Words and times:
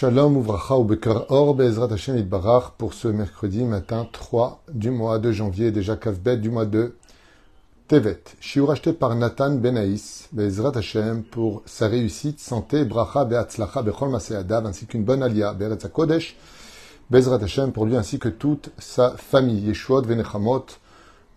Shalom 0.00 0.38
Uvracha 0.38 0.78
ou 0.78 0.84
Bekar 0.84 1.26
Or 1.28 1.54
Be'ezrat 1.54 1.92
Hashem 1.92 2.16
Itbarach 2.16 2.70
pour 2.78 2.94
ce 2.94 3.06
mercredi 3.06 3.64
matin 3.64 4.08
3 4.10 4.62
du 4.72 4.90
mois 4.90 5.18
de 5.18 5.30
janvier, 5.30 5.72
déjà 5.72 5.94
Kavbet 5.94 6.38
du 6.38 6.48
mois 6.48 6.64
de 6.64 6.96
Tevet. 7.86 8.22
Shiur 8.40 8.70
acheté 8.70 8.94
par 8.94 9.14
Nathan 9.14 9.56
Benaïs, 9.56 10.30
Be'ezrat 10.32 10.72
Hashem 10.74 11.22
pour 11.22 11.62
sa 11.66 11.86
réussite, 11.86 12.40
santé, 12.40 12.86
Bracha 12.86 13.26
Be'atzlacha 13.26 13.82
Bechol 13.82 14.08
Maseadav 14.08 14.64
ainsi 14.64 14.86
qu'une 14.86 15.04
bonne 15.04 15.22
alia, 15.22 15.52
Be'eretz 15.52 15.86
Kodesh, 15.92 16.34
Be'ezrat 17.10 17.42
Hashem 17.42 17.70
pour 17.70 17.84
lui 17.84 17.98
ainsi 17.98 18.18
que 18.18 18.30
toute 18.30 18.70
sa 18.78 19.10
famille, 19.18 19.66
Yeshuot 19.66 20.06
Venechamot, 20.06 20.64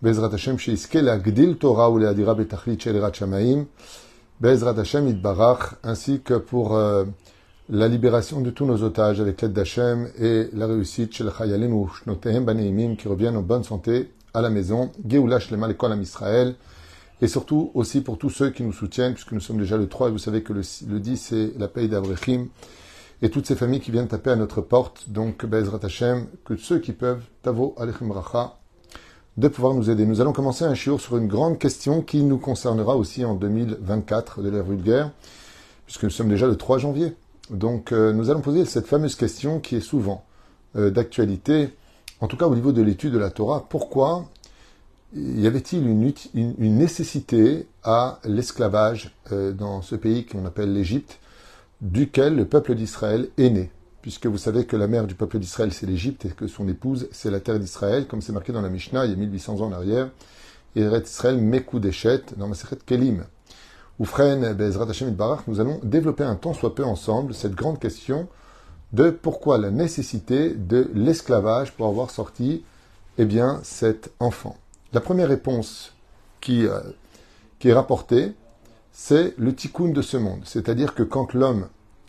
Be'ezrat 0.00 0.32
Hashem 0.32 0.56
Sheiske 0.56 1.02
la 1.02 1.18
Gdil 1.18 1.58
Torah 1.58 1.90
ou 1.90 1.98
Le'adira 1.98 2.34
Betachlit 2.34 2.80
Shelerat 2.80 3.12
Shamaim, 3.12 3.66
Be'ezrat 4.40 4.78
Hashem 4.78 5.06
Itbarach 5.06 5.74
ainsi 5.82 6.22
que 6.22 6.38
pour... 6.38 6.76
Euh, 6.76 7.04
la 7.70 7.88
libération 7.88 8.42
de 8.42 8.50
tous 8.50 8.66
nos 8.66 8.82
otages 8.82 9.20
avec 9.20 9.40
l'aide 9.40 9.54
d'Hachem 9.54 10.10
et 10.18 10.48
la 10.52 10.66
réussite 10.66 11.14
chez 11.14 11.24
le 11.24 11.30
Chayalim 11.30 11.72
ou 11.72 11.88
Shnotehem 11.88 12.44
Baneimim 12.44 12.96
qui 12.96 13.08
reviennent 13.08 13.38
en 13.38 13.42
bonne 13.42 13.64
santé 13.64 14.10
à 14.34 14.42
la 14.42 14.50
maison, 14.50 14.92
Geoula 15.08 15.40
Shlema 15.40 15.66
l'école 15.66 15.98
Israël, 16.02 16.56
et 17.22 17.26
surtout 17.26 17.70
aussi 17.72 18.02
pour 18.02 18.18
tous 18.18 18.28
ceux 18.28 18.50
qui 18.50 18.64
nous 18.64 18.72
soutiennent, 18.74 19.14
puisque 19.14 19.32
nous 19.32 19.40
sommes 19.40 19.58
déjà 19.58 19.78
le 19.78 19.88
3 19.88 20.08
et 20.08 20.10
vous 20.12 20.18
savez 20.18 20.42
que 20.42 20.52
le, 20.52 20.60
le 20.88 21.00
10 21.00 21.16
c'est 21.16 21.52
la 21.58 21.68
paye 21.68 21.88
d'Avrechim, 21.88 22.48
et 23.22 23.30
toutes 23.30 23.46
ces 23.46 23.56
familles 23.56 23.80
qui 23.80 23.92
viennent 23.92 24.08
taper 24.08 24.30
à 24.30 24.36
notre 24.36 24.60
porte, 24.60 25.08
donc 25.08 25.46
Bezrat 25.46 25.80
Hashem, 25.82 26.26
que 26.44 26.56
ceux 26.56 26.80
qui 26.80 26.92
peuvent, 26.92 27.22
Tavo 27.42 27.74
Alechem 27.78 28.10
Racha, 28.10 28.58
de 29.38 29.48
pouvoir 29.48 29.72
nous 29.72 29.88
aider. 29.88 30.04
Nous 30.04 30.20
allons 30.20 30.34
commencer 30.34 30.64
un 30.64 30.74
shiur 30.74 31.00
sur 31.00 31.16
une 31.16 31.28
grande 31.28 31.58
question 31.58 32.02
qui 32.02 32.22
nous 32.24 32.38
concernera 32.38 32.94
aussi 32.94 33.24
en 33.24 33.34
2024 33.34 34.42
de 34.42 34.50
l'ère 34.50 34.64
vulgaire, 34.64 35.12
puisque 35.86 36.04
nous 36.04 36.10
sommes 36.10 36.28
déjà 36.28 36.46
le 36.46 36.56
3 36.56 36.76
janvier. 36.76 37.14
Donc 37.50 37.92
euh, 37.92 38.12
nous 38.12 38.30
allons 38.30 38.40
poser 38.40 38.64
cette 38.64 38.86
fameuse 38.86 39.16
question 39.16 39.60
qui 39.60 39.76
est 39.76 39.80
souvent 39.80 40.24
euh, 40.76 40.90
d'actualité, 40.90 41.70
en 42.20 42.28
tout 42.28 42.36
cas 42.36 42.46
au 42.46 42.54
niveau 42.54 42.72
de 42.72 42.82
l'étude 42.82 43.12
de 43.12 43.18
la 43.18 43.30
Torah. 43.30 43.66
Pourquoi 43.68 44.30
y 45.14 45.46
avait-il 45.46 45.86
une, 45.86 46.12
nécessité 46.58 47.68
à 47.82 48.18
l'esclavage 48.24 49.14
euh, 49.30 49.52
dans 49.52 49.82
ce 49.82 49.94
pays 49.94 50.26
qu'on 50.26 50.44
appelle 50.46 50.72
l'Égypte, 50.72 51.20
duquel 51.80 52.34
le 52.34 52.46
peuple 52.46 52.74
d'Israël 52.74 53.28
est 53.36 53.50
né? 53.50 53.70
Puisque 54.00 54.26
vous 54.26 54.38
savez 54.38 54.66
que 54.66 54.76
la 54.76 54.86
mère 54.86 55.06
du 55.06 55.14
peuple 55.14 55.38
d'Israël 55.38 55.72
c'est 55.72 55.86
l'Égypte 55.86 56.24
et 56.24 56.30
que 56.30 56.46
son 56.46 56.66
épouse 56.66 57.08
c'est 57.12 57.30
la 57.30 57.40
terre 57.40 57.58
d'Israël, 57.58 58.06
comme 58.06 58.22
c'est 58.22 58.32
marqué 58.32 58.52
dans 58.52 58.62
la 58.62 58.70
Mishnah 58.70 59.04
il 59.04 59.10
y 59.10 59.14
a 59.14 59.16
1800 59.16 59.60
ans 59.60 59.66
en 59.66 59.72
arrière. 59.72 60.10
Et 60.76 60.82
Israël 60.82 61.38
Mekou 61.38 61.78
Deshet 61.78 62.22
dans 62.36 62.48
Masechet 62.48 62.78
Kelim. 62.84 63.24
Oufren, 64.00 64.54
Bezrat 64.54 64.90
Hashem 64.90 65.12
Barach, 65.12 65.46
nous 65.46 65.60
allons 65.60 65.78
développer 65.84 66.24
un 66.24 66.34
temps 66.34 66.52
soit 66.52 66.74
peu 66.74 66.84
ensemble 66.84 67.32
cette 67.32 67.54
grande 67.54 67.78
question 67.78 68.26
de 68.92 69.10
pourquoi 69.10 69.56
la 69.56 69.70
nécessité 69.70 70.50
de 70.50 70.90
l'esclavage 70.94 71.72
pour 71.72 71.86
avoir 71.86 72.10
sorti 72.10 72.64
eh 73.18 73.24
bien, 73.24 73.60
cet 73.62 74.10
enfant. 74.18 74.56
La 74.92 75.00
première 75.00 75.28
réponse 75.28 75.92
qui, 76.40 76.66
euh, 76.66 76.80
qui 77.60 77.68
est 77.68 77.72
rapportée, 77.72 78.32
c'est 78.90 79.32
le 79.38 79.54
tikkun 79.54 79.90
de 79.90 80.02
ce 80.02 80.16
monde. 80.16 80.40
C'est-à-dire 80.44 80.94
que 80.94 81.04
quand 81.04 81.32
l'homme 81.32 81.68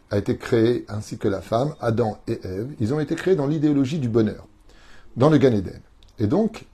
a 0.09 0.17
été 0.17 0.37
créé 0.37 0.85
ainsi 0.87 1.19
que 1.19 1.27
la 1.27 1.41
femme, 1.41 1.75
Adam 1.81 2.17
et 2.27 2.39
Ève, 2.43 2.73
ils 2.79 2.95
ont 2.95 2.99
été 2.99 3.13
créés 3.13 3.35
dans 3.35 3.45
l'idéologie 3.45 3.99
du 3.99 4.09
bonheur, 4.09 4.47
dans 5.17 5.29
le 5.29 5.37
Gan 5.37 5.53
Eden. 5.53 5.81
Et 6.17 6.25
donc, 6.25 6.65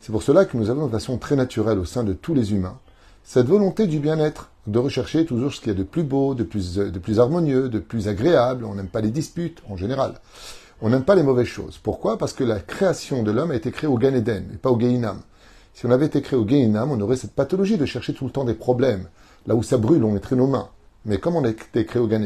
c'est 0.00 0.12
pour 0.12 0.22
cela 0.22 0.46
que 0.46 0.56
nous 0.56 0.70
avons 0.70 0.86
de 0.86 0.92
façon 0.92 1.18
très 1.18 1.36
naturelle 1.36 1.78
au 1.78 1.84
sein 1.84 2.02
de 2.02 2.14
tous 2.14 2.32
les 2.32 2.54
humains 2.54 2.78
cette 3.24 3.46
volonté 3.46 3.86
du 3.86 3.98
bien-être, 3.98 4.50
de 4.66 4.78
rechercher 4.78 5.26
toujours 5.26 5.52
ce 5.52 5.60
qu'il 5.60 5.68
y 5.68 5.74
a 5.74 5.78
de 5.78 5.82
plus 5.82 6.02
beau, 6.02 6.34
de 6.34 6.42
plus, 6.42 6.76
de 6.76 6.98
plus 6.98 7.20
harmonieux, 7.20 7.68
de 7.68 7.78
plus 7.78 8.08
agréable. 8.08 8.64
On 8.64 8.74
n'aime 8.74 8.88
pas 8.88 9.00
les 9.00 9.10
disputes 9.10 9.62
en 9.68 9.76
général. 9.76 10.14
On 10.80 10.88
n'aime 10.88 11.04
pas 11.04 11.14
les 11.14 11.22
mauvaises 11.22 11.46
choses. 11.46 11.78
Pourquoi? 11.82 12.18
Parce 12.18 12.32
que 12.32 12.44
la 12.44 12.60
création 12.60 13.22
de 13.22 13.30
l'homme 13.30 13.50
a 13.50 13.56
été 13.56 13.70
créée 13.70 13.88
au 13.88 13.98
Gan 13.98 14.14
et 14.14 14.22
pas 14.60 14.70
au 14.70 14.78
Geinam. 14.78 15.20
Si 15.74 15.86
on 15.86 15.90
avait 15.90 16.06
été 16.06 16.22
créé 16.22 16.38
au 16.38 16.46
Geinam, 16.46 16.90
on 16.90 17.00
aurait 17.00 17.16
cette 17.16 17.34
pathologie 17.34 17.78
de 17.78 17.86
chercher 17.86 18.14
tout 18.14 18.24
le 18.24 18.30
temps 18.30 18.44
des 18.44 18.54
problèmes. 18.54 19.08
Là 19.46 19.54
où 19.54 19.62
ça 19.62 19.76
brûle, 19.76 20.04
on 20.04 20.12
mettrait 20.12 20.36
nos 20.36 20.46
mains. 20.46 20.68
Mais 21.04 21.18
comme 21.18 21.36
on 21.36 21.44
a 21.44 21.50
été 21.50 21.84
créé 21.84 22.00
au 22.00 22.06
Gan 22.06 22.22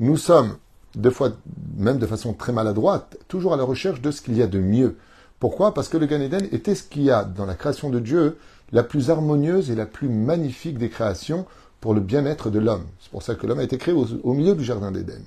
nous 0.00 0.16
sommes, 0.16 0.56
deux 0.96 1.10
fois, 1.10 1.30
même 1.76 1.98
de 1.98 2.06
façon 2.06 2.32
très 2.32 2.52
maladroite, 2.52 3.16
toujours 3.28 3.54
à 3.54 3.56
la 3.56 3.64
recherche 3.64 4.00
de 4.00 4.10
ce 4.10 4.20
qu'il 4.20 4.36
y 4.36 4.42
a 4.42 4.48
de 4.48 4.58
mieux. 4.58 4.96
Pourquoi? 5.38 5.74
Parce 5.74 5.88
que 5.88 5.96
le 5.96 6.06
Gan 6.06 6.20
Eden 6.20 6.48
était 6.52 6.74
ce 6.74 6.82
qu'il 6.82 7.02
y 7.02 7.10
a 7.10 7.24
dans 7.24 7.46
la 7.46 7.54
création 7.54 7.90
de 7.90 8.00
Dieu 8.00 8.38
la 8.72 8.82
plus 8.82 9.10
harmonieuse 9.10 9.70
et 9.70 9.74
la 9.74 9.86
plus 9.86 10.08
magnifique 10.08 10.78
des 10.78 10.88
créations 10.88 11.46
pour 11.80 11.94
le 11.94 12.00
bien-être 12.00 12.50
de 12.50 12.58
l'homme. 12.58 12.86
C'est 13.00 13.10
pour 13.10 13.22
ça 13.22 13.34
que 13.34 13.46
l'homme 13.46 13.58
a 13.58 13.64
été 13.64 13.78
créé 13.78 13.94
au, 13.94 14.32
milieu 14.32 14.54
du 14.54 14.64
jardin 14.64 14.90
d'Éden. 14.90 15.22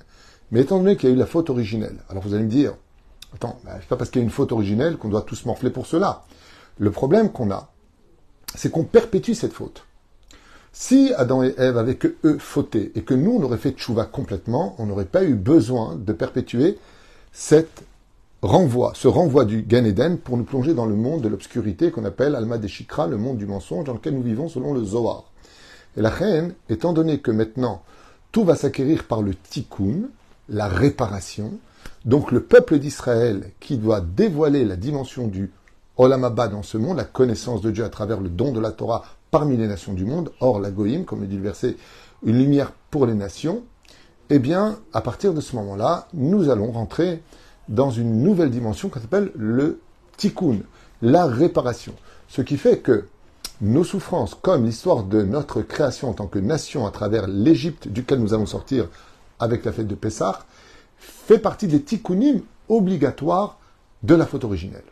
Mais 0.50 0.62
étant 0.62 0.78
donné 0.78 0.96
qu'il 0.96 1.08
y 1.08 1.12
a 1.12 1.14
eu 1.14 1.18
la 1.18 1.26
faute 1.26 1.50
originelle, 1.50 1.98
alors 2.08 2.22
vous 2.22 2.34
allez 2.34 2.44
me 2.44 2.50
dire, 2.50 2.74
attends, 3.34 3.60
bah, 3.64 3.76
c'est 3.80 3.88
pas 3.88 3.96
parce 3.96 4.10
qu'il 4.10 4.20
y 4.20 4.22
a 4.22 4.24
une 4.24 4.32
faute 4.32 4.52
originelle 4.52 4.96
qu'on 4.96 5.08
doit 5.08 5.22
tous 5.22 5.44
morfler 5.44 5.70
pour 5.70 5.86
cela. 5.86 6.24
Le 6.78 6.90
problème 6.90 7.30
qu'on 7.30 7.50
a, 7.50 7.70
c'est 8.54 8.70
qu'on 8.70 8.84
perpétue 8.84 9.34
cette 9.34 9.52
faute. 9.52 9.84
Si 10.72 11.12
Adam 11.16 11.42
et 11.42 11.54
Ève 11.58 11.78
avaient 11.78 11.96
que 11.96 12.16
eux 12.24 12.38
fauté 12.38 12.92
et 12.94 13.02
que 13.02 13.14
nous 13.14 13.32
on 13.32 13.42
aurait 13.42 13.58
fait 13.58 13.72
tchouva 13.72 14.04
complètement, 14.04 14.74
on 14.78 14.86
n'aurait 14.86 15.06
pas 15.06 15.24
eu 15.24 15.34
besoin 15.34 15.96
de 15.96 16.12
perpétuer 16.12 16.78
cette 17.32 17.82
renvoi, 18.42 18.92
ce 18.94 19.08
renvoi 19.08 19.44
du 19.44 19.62
Gan 19.62 19.84
Eden 19.84 20.18
pour 20.18 20.36
nous 20.36 20.44
plonger 20.44 20.74
dans 20.74 20.86
le 20.86 20.94
monde 20.94 21.22
de 21.22 21.28
l'obscurité 21.28 21.90
qu'on 21.90 22.04
appelle 22.04 22.36
Alma 22.36 22.58
Deshikra, 22.58 23.06
le 23.06 23.16
monde 23.16 23.38
du 23.38 23.46
mensonge 23.46 23.84
dans 23.84 23.94
lequel 23.94 24.14
nous 24.14 24.22
vivons 24.22 24.48
selon 24.48 24.72
le 24.72 24.84
Zohar. 24.84 25.24
Et 25.96 26.02
la 26.02 26.10
reine, 26.10 26.54
étant 26.68 26.92
donné 26.92 27.18
que 27.18 27.30
maintenant 27.30 27.82
tout 28.30 28.44
va 28.44 28.54
s'acquérir 28.54 29.04
par 29.04 29.22
le 29.22 29.34
tikkun, 29.34 30.08
la 30.48 30.68
réparation, 30.68 31.58
donc 32.04 32.30
le 32.30 32.42
peuple 32.42 32.78
d'Israël 32.78 33.50
qui 33.58 33.76
doit 33.76 34.00
dévoiler 34.00 34.64
la 34.64 34.76
dimension 34.76 35.26
du 35.26 35.50
Olam 35.96 36.32
dans 36.32 36.62
ce 36.62 36.78
monde, 36.78 36.96
la 36.96 37.04
connaissance 37.04 37.60
de 37.60 37.72
Dieu 37.72 37.84
à 37.84 37.88
travers 37.88 38.20
le 38.20 38.28
don 38.28 38.52
de 38.52 38.60
la 38.60 38.70
Torah 38.70 39.02
parmi 39.32 39.56
les 39.56 39.66
nations 39.66 39.94
du 39.94 40.04
monde, 40.04 40.30
or 40.40 40.60
la 40.60 40.70
Goïm, 40.70 41.04
comme 41.04 41.22
le 41.22 41.26
dit 41.26 41.36
le 41.36 41.42
verset, 41.42 41.76
une 42.24 42.38
lumière 42.38 42.72
pour 42.90 43.04
les 43.04 43.14
nations, 43.14 43.62
eh 44.30 44.38
bien, 44.38 44.78
à 44.92 45.00
partir 45.00 45.34
de 45.34 45.40
ce 45.40 45.56
moment-là, 45.56 46.06
nous 46.14 46.50
allons 46.50 46.70
rentrer 46.70 47.22
dans 47.68 47.90
une 47.90 48.22
nouvelle 48.22 48.50
dimension 48.50 48.88
qu'on 48.88 49.00
appelle 49.00 49.30
le 49.36 49.80
tikkun, 50.16 50.60
la 51.02 51.26
réparation. 51.26 51.94
Ce 52.28 52.42
qui 52.42 52.56
fait 52.56 52.78
que 52.78 53.06
nos 53.60 53.84
souffrances, 53.84 54.34
comme 54.34 54.64
l'histoire 54.64 55.04
de 55.04 55.22
notre 55.22 55.62
création 55.62 56.10
en 56.10 56.12
tant 56.12 56.26
que 56.26 56.38
nation 56.38 56.86
à 56.86 56.90
travers 56.90 57.26
l'Égypte 57.26 57.88
duquel 57.88 58.20
nous 58.20 58.34
allons 58.34 58.46
sortir 58.46 58.88
avec 59.38 59.64
la 59.64 59.72
fête 59.72 59.88
de 59.88 59.94
Pessah, 59.94 60.40
fait 60.98 61.38
partie 61.38 61.66
des 61.66 61.82
tikkunim 61.82 62.42
obligatoires 62.68 63.58
de 64.02 64.14
la 64.14 64.26
faute 64.26 64.44
originelle. 64.44 64.84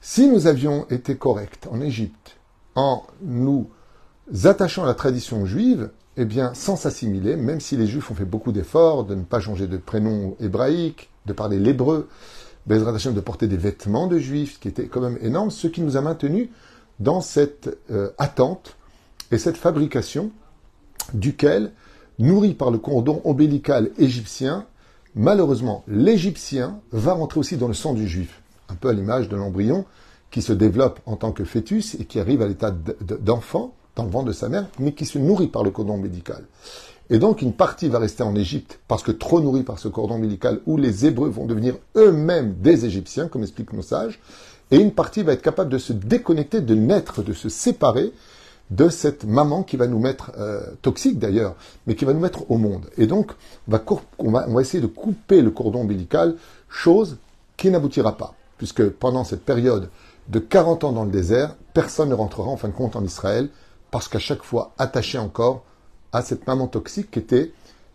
Si 0.00 0.28
nous 0.28 0.46
avions 0.46 0.86
été 0.90 1.16
corrects 1.16 1.66
en 1.70 1.80
Égypte 1.80 2.36
en 2.74 3.04
nous 3.22 3.68
attachant 4.44 4.84
à 4.84 4.86
la 4.86 4.94
tradition 4.94 5.44
juive, 5.44 5.90
eh 6.16 6.24
bien, 6.24 6.54
sans 6.54 6.76
s'assimiler, 6.76 7.36
même 7.36 7.60
si 7.60 7.76
les 7.76 7.86
Juifs 7.86 8.10
ont 8.10 8.14
fait 8.14 8.24
beaucoup 8.24 8.52
d'efforts 8.52 9.04
de 9.04 9.14
ne 9.14 9.22
pas 9.22 9.40
changer 9.40 9.66
de 9.66 9.76
prénom 9.76 10.36
hébraïque, 10.40 11.10
de 11.26 11.32
parler 11.32 11.58
l'hébreu, 11.58 12.08
de 12.66 13.20
porter 13.20 13.46
des 13.48 13.56
vêtements 13.56 14.06
de 14.06 14.18
Juifs, 14.18 14.54
ce 14.54 14.58
qui 14.58 14.68
était 14.68 14.86
quand 14.86 15.00
même 15.00 15.18
énorme, 15.22 15.50
ce 15.50 15.66
qui 15.66 15.80
nous 15.80 15.96
a 15.96 16.00
maintenus 16.00 16.48
dans 16.98 17.20
cette 17.20 17.76
euh, 17.90 18.10
attente 18.18 18.76
et 19.32 19.38
cette 19.38 19.56
fabrication 19.56 20.30
duquel, 21.14 21.72
nourri 22.18 22.54
par 22.54 22.70
le 22.70 22.78
cordon 22.78 23.22
ombilical 23.24 23.90
égyptien, 23.98 24.66
malheureusement, 25.14 25.84
l'Égyptien 25.88 26.80
va 26.92 27.14
rentrer 27.14 27.40
aussi 27.40 27.56
dans 27.56 27.68
le 27.68 27.74
sang 27.74 27.94
du 27.94 28.06
Juif, 28.06 28.42
un 28.68 28.74
peu 28.74 28.88
à 28.88 28.92
l'image 28.92 29.28
de 29.28 29.36
l'embryon 29.36 29.84
qui 30.30 30.42
se 30.42 30.52
développe 30.52 31.00
en 31.06 31.16
tant 31.16 31.32
que 31.32 31.44
fœtus 31.44 31.96
et 31.98 32.04
qui 32.04 32.20
arrive 32.20 32.42
à 32.42 32.46
l'état 32.46 32.70
d'enfant 32.70 33.74
dans 33.96 34.04
le 34.04 34.10
ventre 34.10 34.26
de 34.26 34.32
sa 34.32 34.48
mère, 34.48 34.68
mais 34.78 34.92
qui 34.92 35.06
se 35.06 35.18
nourrit 35.18 35.48
par 35.48 35.64
le 35.64 35.70
cordon 35.70 35.96
médical. 35.96 36.44
Et 37.10 37.18
donc 37.18 37.42
une 37.42 37.52
partie 37.52 37.88
va 37.88 37.98
rester 37.98 38.22
en 38.22 38.36
Égypte 38.36 38.78
parce 38.86 39.02
que 39.02 39.10
trop 39.10 39.40
nourrie 39.40 39.64
par 39.64 39.78
ce 39.78 39.88
cordon 39.88 40.18
médical 40.18 40.60
où 40.66 40.76
les 40.76 41.06
Hébreux 41.06 41.28
vont 41.28 41.46
devenir 41.46 41.74
eux-mêmes 41.96 42.54
des 42.54 42.86
Égyptiens, 42.86 43.26
comme 43.28 43.42
expliquent 43.42 43.72
nos 43.72 43.82
sages, 43.82 44.20
et 44.70 44.76
une 44.76 44.92
partie 44.92 45.24
va 45.24 45.32
être 45.32 45.42
capable 45.42 45.70
de 45.70 45.78
se 45.78 45.92
déconnecter, 45.92 46.60
de 46.60 46.74
naître, 46.74 47.22
de 47.22 47.32
se 47.32 47.48
séparer 47.48 48.12
de 48.70 48.88
cette 48.88 49.24
maman 49.24 49.64
qui 49.64 49.76
va 49.76 49.88
nous 49.88 49.98
mettre, 49.98 50.30
euh, 50.38 50.60
toxique 50.80 51.18
d'ailleurs, 51.18 51.56
mais 51.86 51.96
qui 51.96 52.04
va 52.04 52.12
nous 52.12 52.20
mettre 52.20 52.48
au 52.50 52.56
monde. 52.56 52.86
Et 52.96 53.08
donc, 53.08 53.32
on 53.66 53.72
va, 53.72 53.82
on 54.18 54.30
va, 54.30 54.44
on 54.48 54.54
va 54.54 54.60
essayer 54.60 54.80
de 54.80 54.86
couper 54.86 55.42
le 55.42 55.50
cordon 55.50 55.80
ombilical, 55.80 56.36
chose 56.68 57.18
qui 57.56 57.70
n'aboutira 57.70 58.16
pas, 58.16 58.34
puisque 58.58 58.88
pendant 58.88 59.24
cette 59.24 59.44
période 59.44 59.90
de 60.28 60.38
40 60.38 60.84
ans 60.84 60.92
dans 60.92 61.04
le 61.04 61.10
désert, 61.10 61.56
personne 61.74 62.10
ne 62.10 62.14
rentrera 62.14 62.48
en 62.48 62.56
fin 62.56 62.68
de 62.68 62.72
compte 62.72 62.94
en 62.94 63.04
Israël, 63.04 63.48
parce 63.90 64.08
qu'à 64.08 64.18
chaque 64.18 64.42
fois 64.42 64.72
attaché 64.78 65.18
encore 65.18 65.64
à 66.12 66.22
cette 66.22 66.46
maman 66.46 66.66
toxique 66.66 67.10
qui 67.10 67.18
était 67.18 67.52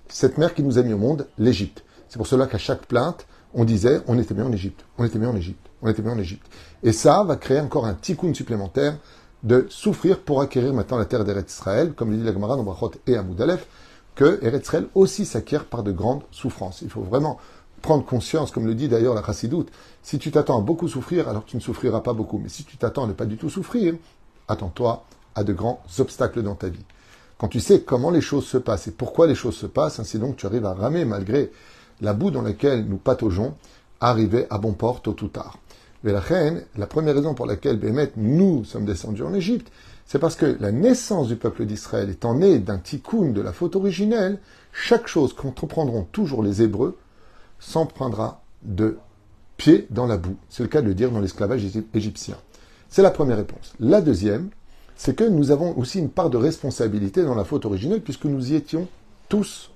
cette 0.07 0.37
mère 0.37 0.53
qui 0.53 0.63
nous 0.63 0.77
a 0.77 0.83
mis 0.83 0.93
au 0.93 0.97
monde, 0.97 1.27
l'Égypte. 1.37 1.83
C'est 2.09 2.17
pour 2.17 2.27
cela 2.27 2.47
qu'à 2.47 2.57
chaque 2.57 2.85
plainte, 2.85 3.25
on 3.53 3.65
disait 3.65 4.01
on 4.07 4.19
était 4.19 4.33
bien 4.33 4.45
en 4.45 4.51
Égypte, 4.51 4.85
on 4.97 5.05
était 5.05 5.19
bien 5.19 5.29
en 5.29 5.35
Égypte, 5.35 5.67
on 5.81 5.89
était 5.89 6.01
bien 6.01 6.11
en 6.11 6.19
Égypte. 6.19 6.45
Et 6.83 6.91
ça 6.91 7.23
va 7.23 7.35
créer 7.35 7.59
encore 7.59 7.85
un 7.85 7.93
tikkun 7.93 8.33
supplémentaire 8.33 8.97
de 9.43 9.65
souffrir 9.69 10.19
pour 10.19 10.41
acquérir 10.41 10.73
maintenant 10.73 10.97
la 10.97 11.05
terre 11.05 11.23
d'Eretz 11.23 11.53
Israël, 11.53 11.93
comme 11.93 12.11
le 12.11 12.17
dit 12.17 12.23
la 12.23 12.33
Gemara 12.33 12.55
dans 12.55 12.63
Brachot 12.63 12.91
et 13.07 13.15
Amoud 13.15 13.39
Aleph, 13.41 13.67
que 14.15 14.39
Eretzrel 14.43 14.87
aussi 14.95 15.25
s'acquiert 15.25 15.65
par 15.65 15.83
de 15.83 15.91
grandes 15.91 16.23
souffrances. 16.31 16.81
Il 16.81 16.89
faut 16.89 17.01
vraiment 17.01 17.37
prendre 17.81 18.03
conscience, 18.03 18.51
comme 18.51 18.65
le 18.65 18.73
dit 18.73 18.87
d'ailleurs 18.87 19.13
la 19.13 19.23
Chassidoute, 19.23 19.69
si 20.01 20.17
tu 20.17 20.31
t'attends 20.31 20.57
à 20.57 20.61
beaucoup 20.61 20.87
souffrir, 20.87 21.29
alors 21.29 21.45
tu 21.45 21.55
ne 21.55 21.61
souffriras 21.61 21.99
pas 21.99 22.13
beaucoup. 22.13 22.39
Mais 22.39 22.49
si 22.49 22.63
tu 22.63 22.77
t'attends 22.77 23.03
à 23.03 23.07
ne 23.07 23.13
pas 23.13 23.25
du 23.25 23.37
tout 23.37 23.49
souffrir, 23.49 23.93
attends-toi 24.47 25.05
à 25.35 25.43
de 25.43 25.53
grands 25.53 25.83
obstacles 25.99 26.41
dans 26.41 26.55
ta 26.55 26.69
vie. 26.69 26.85
Quand 27.37 27.47
tu 27.49 27.59
sais 27.59 27.81
comment 27.81 28.11
les 28.11 28.21
choses 28.21 28.45
se 28.45 28.57
passent 28.57 28.87
et 28.87 28.91
pourquoi 28.91 29.27
les 29.27 29.35
choses 29.35 29.55
se 29.55 29.65
passent, 29.65 29.99
ainsi 29.99 30.19
donc 30.19 30.37
tu 30.37 30.45
arrives 30.45 30.65
à 30.65 30.73
ramer 30.73 31.05
malgré 31.05 31.51
la 32.01 32.13
boue 32.13 32.31
dans 32.31 32.41
laquelle 32.41 32.85
nous 32.85 32.97
pataugeons, 32.97 33.55
arriver 33.99 34.47
à 34.49 34.57
bon 34.57 34.73
port 34.73 35.01
tôt 35.01 35.15
ou 35.21 35.27
tard. 35.27 35.57
Mais 36.03 36.11
la 36.11 36.19
reine, 36.19 36.63
la 36.77 36.87
première 36.87 37.15
raison 37.15 37.33
pour 37.33 37.45
laquelle 37.45 37.77
Bémet, 37.77 38.11
nous 38.15 38.63
sommes 38.63 38.85
descendus 38.85 39.23
en 39.23 39.33
Égypte, 39.33 39.71
c'est 40.05 40.19
parce 40.19 40.35
que 40.35 40.57
la 40.59 40.71
naissance 40.71 41.27
du 41.27 41.35
peuple 41.35 41.65
d'Israël 41.65 42.09
étant 42.09 42.35
née 42.35 42.59
d'un 42.59 42.77
tikkun 42.77 43.31
de 43.31 43.41
la 43.41 43.51
faute 43.51 43.75
originelle, 43.75 44.39
chaque 44.71 45.07
chose 45.07 45.33
qu'entreprendront 45.33 46.03
toujours 46.03 46.43
les 46.43 46.61
Hébreux 46.61 46.97
s'empruntera 47.59 48.43
de 48.61 48.97
pied 49.57 49.87
dans 49.89 50.05
la 50.05 50.17
boue. 50.17 50.37
C'est 50.49 50.63
le 50.63 50.69
cas 50.69 50.81
de 50.81 50.87
le 50.87 50.93
dire 50.93 51.11
dans 51.11 51.21
l'esclavage 51.21 51.65
égyptien. 51.93 52.35
C'est 52.89 53.01
la 53.01 53.11
première 53.11 53.37
réponse. 53.37 53.73
La 53.79 54.01
deuxième, 54.01 54.49
c'est 54.95 55.15
que 55.15 55.23
nous 55.23 55.51
avons 55.51 55.77
aussi 55.77 55.99
une 55.99 56.09
part 56.09 56.29
de 56.29 56.37
responsabilité 56.37 57.23
dans 57.23 57.35
la 57.35 57.43
faute 57.43 57.65
originelle 57.65 58.01
puisque 58.01 58.25
nous 58.25 58.51
y 58.51 58.55
étions 58.55 58.87
tous 59.29 59.71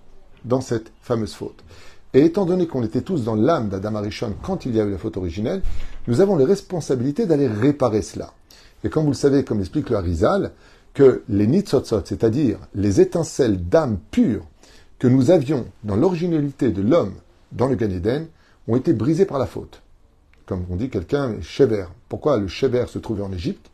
dans 0.46 0.62
cette 0.62 0.92
fameuse 1.02 1.34
faute. 1.34 1.64
Et 2.14 2.26
étant 2.26 2.46
donné 2.46 2.66
qu'on 2.66 2.84
était 2.84 3.02
tous 3.02 3.24
dans 3.24 3.36
l'âme 3.36 3.70
d'Adam 3.70 3.96
Arishon 3.96 4.34
quand 4.42 4.66
il 4.66 4.76
y 4.76 4.82
a 4.82 4.86
eu 4.86 4.92
la 4.92 4.98
faute 4.98 5.18
originelle, 5.18 5.62
nous 6.08 6.22
avons 6.22 6.38
les 6.38 6.46
responsabilités 6.46 7.26
d'aller 7.26 7.48
réparer 7.48 8.02
cela. 8.02 8.34
Et 8.84 8.90
comme 8.90 9.04
vous 9.04 9.12
le 9.12 9.16
savez, 9.16 9.44
comme 9.44 9.60
explique 9.60 9.90
le 9.90 9.98
Harizal, 9.98 10.52
que 10.94 11.24
les 11.30 11.46
nitzotzot, 11.46 12.02
c'est-à-dire 12.06 12.58
les 12.74 13.00
étincelles 13.00 13.68
d'âme 13.68 14.00
pure 14.12 14.46
que 14.98 15.08
nous 15.08 15.32
avions 15.32 15.66
dans 15.84 15.96
l'originalité 15.96 16.72
de 16.72 16.82
l'homme 16.82 17.14
dans 17.52 17.68
le 17.68 17.76
Gan 17.76 17.90
Eden, 17.90 18.28
ont 18.68 18.76
été 18.76 18.94
brisées 18.94 19.26
par 19.26 19.40
la 19.40 19.46
faute. 19.46 19.82
Comme 20.46 20.66
on 20.70 20.76
dit 20.76 20.90
quelqu'un, 20.90 21.36
Shever. 21.42 21.86
Pourquoi 22.08 22.38
le 22.38 22.48
Shever 22.48 22.86
se 22.88 23.00
trouvait 23.00 23.24
en 23.24 23.32
Égypte? 23.32 23.70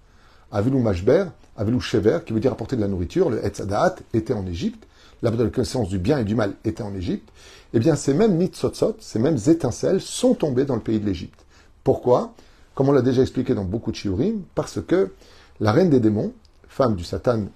Avilou 0.55 0.79
Mashber, 0.79 1.25
Avilou 1.57 1.81
Shever, 1.81 2.19
qui 2.25 2.31
veut 2.31 2.39
dire 2.39 2.53
apporter 2.53 2.77
de 2.77 2.81
la 2.81 2.87
nourriture, 2.87 3.29
le 3.29 3.45
Etzadat 3.45 3.97
était 4.13 4.33
en 4.33 4.47
Égypte, 4.47 4.87
la 5.21 5.29
connaissance 5.31 5.89
du 5.89 5.99
bien 5.99 6.17
et 6.19 6.23
du 6.23 6.33
mal 6.33 6.53
était 6.63 6.81
en 6.81 6.95
Égypte, 6.95 7.27
eh 7.73 7.79
bien 7.79 7.97
ces 7.97 8.13
mêmes 8.13 8.37
nitzotzot, 8.37 8.95
ces 9.01 9.19
mêmes 9.19 9.37
étincelles 9.47 9.99
sont 9.99 10.33
tombées 10.33 10.63
dans 10.63 10.75
le 10.75 10.81
pays 10.81 11.01
de 11.01 11.05
l'Égypte. 11.05 11.45
Pourquoi? 11.83 12.33
Comme 12.73 12.87
on 12.87 12.93
l'a 12.93 13.01
déjà 13.01 13.21
expliqué 13.21 13.53
dans 13.53 13.65
beaucoup 13.65 13.91
de 13.91 13.97
shiurim, 13.97 14.43
parce 14.55 14.79
que 14.81 15.11
la 15.59 15.73
reine 15.73 15.89
des 15.89 15.99
démons, 15.99 16.31
femme 16.69 16.95
du 16.95 17.03
Satan 17.03 17.47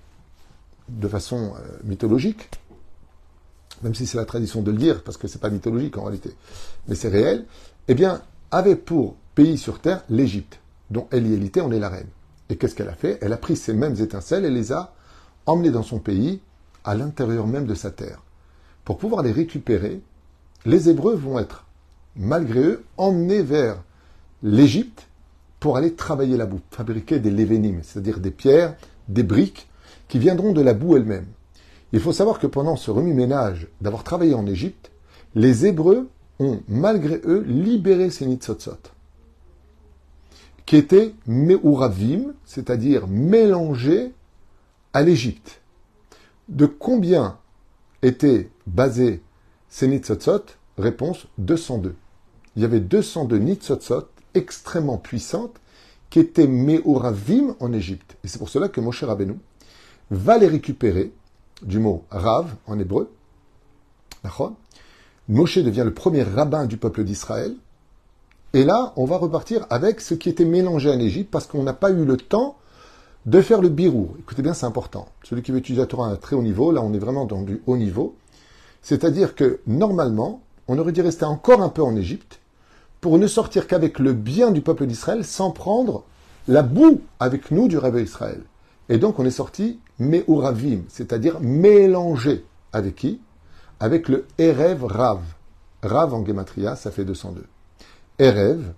de 0.89 1.07
façon 1.07 1.53
euh, 1.55 1.77
mythologique, 1.85 2.49
même 3.81 3.95
si 3.95 4.07
c'est 4.07 4.17
la 4.17 4.25
tradition 4.25 4.61
de 4.61 4.71
le 4.71 4.77
dire, 4.77 5.03
parce 5.03 5.15
que 5.15 5.29
c'est 5.29 5.39
pas 5.39 5.49
mythologique 5.49 5.97
en 5.97 6.03
réalité, 6.03 6.31
mais 6.89 6.95
c'est 6.95 7.07
réel, 7.07 7.45
eh 7.87 7.93
bien, 7.93 8.21
avait 8.51 8.75
pour 8.75 9.15
pays 9.35 9.57
sur 9.57 9.79
terre 9.79 10.03
l'Égypte, 10.09 10.59
dont 10.89 11.07
Eliélité 11.13 11.61
en 11.61 11.71
est 11.71 11.79
la 11.79 11.87
reine. 11.87 12.09
Et 12.49 12.57
qu'est-ce 12.57 12.75
qu'elle 12.75 12.89
a 12.89 12.95
fait? 12.95 13.19
Elle 13.21 13.33
a 13.33 13.37
pris 13.37 13.55
ces 13.55 13.73
mêmes 13.73 13.95
étincelles 13.99 14.45
et 14.45 14.49
les 14.49 14.71
a 14.71 14.93
emmenées 15.45 15.71
dans 15.71 15.83
son 15.83 15.99
pays, 15.99 16.41
à 16.83 16.95
l'intérieur 16.95 17.47
même 17.47 17.65
de 17.65 17.75
sa 17.75 17.91
terre. 17.91 18.21
Pour 18.85 18.97
pouvoir 18.97 19.23
les 19.23 19.31
récupérer, 19.31 20.01
les 20.65 20.89
Hébreux 20.89 21.15
vont 21.15 21.39
être, 21.39 21.65
malgré 22.15 22.61
eux, 22.61 22.83
emmenés 22.97 23.41
vers 23.41 23.81
l'Égypte 24.43 25.07
pour 25.59 25.77
aller 25.77 25.93
travailler 25.93 26.37
la 26.37 26.45
boue, 26.45 26.61
fabriquer 26.71 27.19
des 27.19 27.31
lévénimes, 27.31 27.81
c'est-à-dire 27.83 28.19
des 28.19 28.31
pierres, 28.31 28.75
des 29.07 29.23
briques 29.23 29.67
qui 30.07 30.19
viendront 30.19 30.53
de 30.53 30.61
la 30.61 30.73
boue 30.73 30.97
elle-même. 30.97 31.27
Il 31.91 31.99
faut 31.99 32.13
savoir 32.13 32.39
que 32.39 32.47
pendant 32.47 32.75
ce 32.75 32.91
remue-ménage 32.91 33.67
d'avoir 33.81 34.03
travaillé 34.03 34.33
en 34.33 34.45
Égypte, 34.45 34.91
les 35.35 35.65
Hébreux 35.65 36.09
ont, 36.39 36.61
malgré 36.67 37.21
eux, 37.25 37.43
libéré 37.47 38.09
ces 38.09 38.25
nitzotzot, 38.25 38.77
qui 40.69 40.75
étaient 40.75 41.16
meuravim, 41.25 42.36
c'est-à-dire 42.45 43.07
mélangés 43.07 44.13
à 44.94 45.01
l'Égypte. 45.01 45.62
De 46.48 46.68
combien 46.68 47.39
étaient 48.04 48.51
basés 48.68 49.24
ces 49.68 49.88
nitzotzot? 49.88 50.44
Réponse 50.77 51.25
202. 51.39 51.95
Il 52.56 52.62
y 52.62 52.66
avait 52.66 52.81
202 52.81 53.39
nitzotzot 53.39 54.10
extrêmement 54.36 55.00
puissantes 55.00 55.60
qui 56.12 56.19
étaient 56.19 56.45
meuravim 56.45 57.56
en 57.60 57.74
Égypte. 57.74 58.18
Et 58.24 58.27
c'est 58.27 58.38
pour 58.38 58.50
cela 58.50 58.69
que 58.69 58.80
Moshe 58.80 59.04
Rabbeinu 59.04 59.39
va 60.12 60.38
les 60.38 60.48
récupérer 60.48 61.12
du 61.63 61.80
mot 61.80 62.06
Rav 62.12 62.56
en 62.68 62.77
hébreu. 62.77 63.12
Moshe 65.30 65.57
devient 65.57 65.83
le 65.83 65.95
premier 65.95 66.21
rabbin 66.21 66.68
du 66.68 66.77
peuple 66.77 67.04
d'Israël. 67.06 67.56
Et 68.53 68.63
là, 68.63 68.93
on 68.95 69.05
va 69.05 69.17
repartir 69.17 69.67
avec 69.69 70.01
ce 70.01 70.15
qui 70.15 70.27
était 70.27 70.45
mélangé 70.45 70.89
en 70.89 70.99
Égypte 70.99 71.29
parce 71.29 71.45
qu'on 71.45 71.61
n'a 71.61 71.73
pas 71.73 71.91
eu 71.91 72.03
le 72.03 72.17
temps 72.17 72.57
de 73.27 73.41
faire 73.41 73.61
le 73.61 73.69
birou. 73.69 74.15
Écoutez 74.19 74.41
bien, 74.41 74.55
c'est 74.55 74.65
important. 74.65 75.07
Celui 75.23 75.43
qui 75.43 75.51
veut 75.51 75.59
utiliser 75.59 75.81
la 75.81 75.87
Torah 75.87 76.07
à 76.07 76.11
un 76.11 76.15
très 76.15 76.35
haut 76.35 76.41
niveau, 76.41 76.71
là, 76.71 76.81
on 76.81 76.93
est 76.93 76.99
vraiment 76.99 77.25
dans 77.25 77.43
du 77.43 77.61
haut 77.67 77.77
niveau. 77.77 78.15
C'est-à-dire 78.81 79.35
que 79.35 79.59
normalement, 79.67 80.41
on 80.67 80.79
aurait 80.79 80.93
dû 80.93 81.01
rester 81.01 81.25
encore 81.25 81.61
un 81.61 81.69
peu 81.69 81.83
en 81.83 81.95
Égypte 81.95 82.39
pour 83.01 83.19
ne 83.19 83.27
sortir 83.27 83.67
qu'avec 83.67 83.99
le 83.99 84.13
bien 84.13 84.51
du 84.51 84.61
peuple 84.61 84.87
d'Israël 84.87 85.23
sans 85.23 85.51
prendre 85.51 86.03
la 86.47 86.63
boue 86.63 87.01
avec 87.19 87.51
nous 87.51 87.67
du 87.67 87.77
rêve 87.77 87.97
d'Israël. 87.97 88.41
Et 88.89 88.97
donc 88.97 89.19
on 89.19 89.25
est 89.25 89.31
sorti 89.31 89.79
Meuravim, 89.99 90.81
c'est-à-dire 90.87 91.39
mélangé. 91.39 92.45
Avec 92.73 92.95
qui? 92.95 93.21
Avec 93.79 94.09
le 94.09 94.25
Erev 94.37 94.83
Rav. 94.85 95.21
Rav 95.83 96.13
en 96.13 96.25
Gematria, 96.25 96.75
ça 96.75 96.91
fait 96.91 97.05
202. 97.05 97.45
Erev 98.19 98.74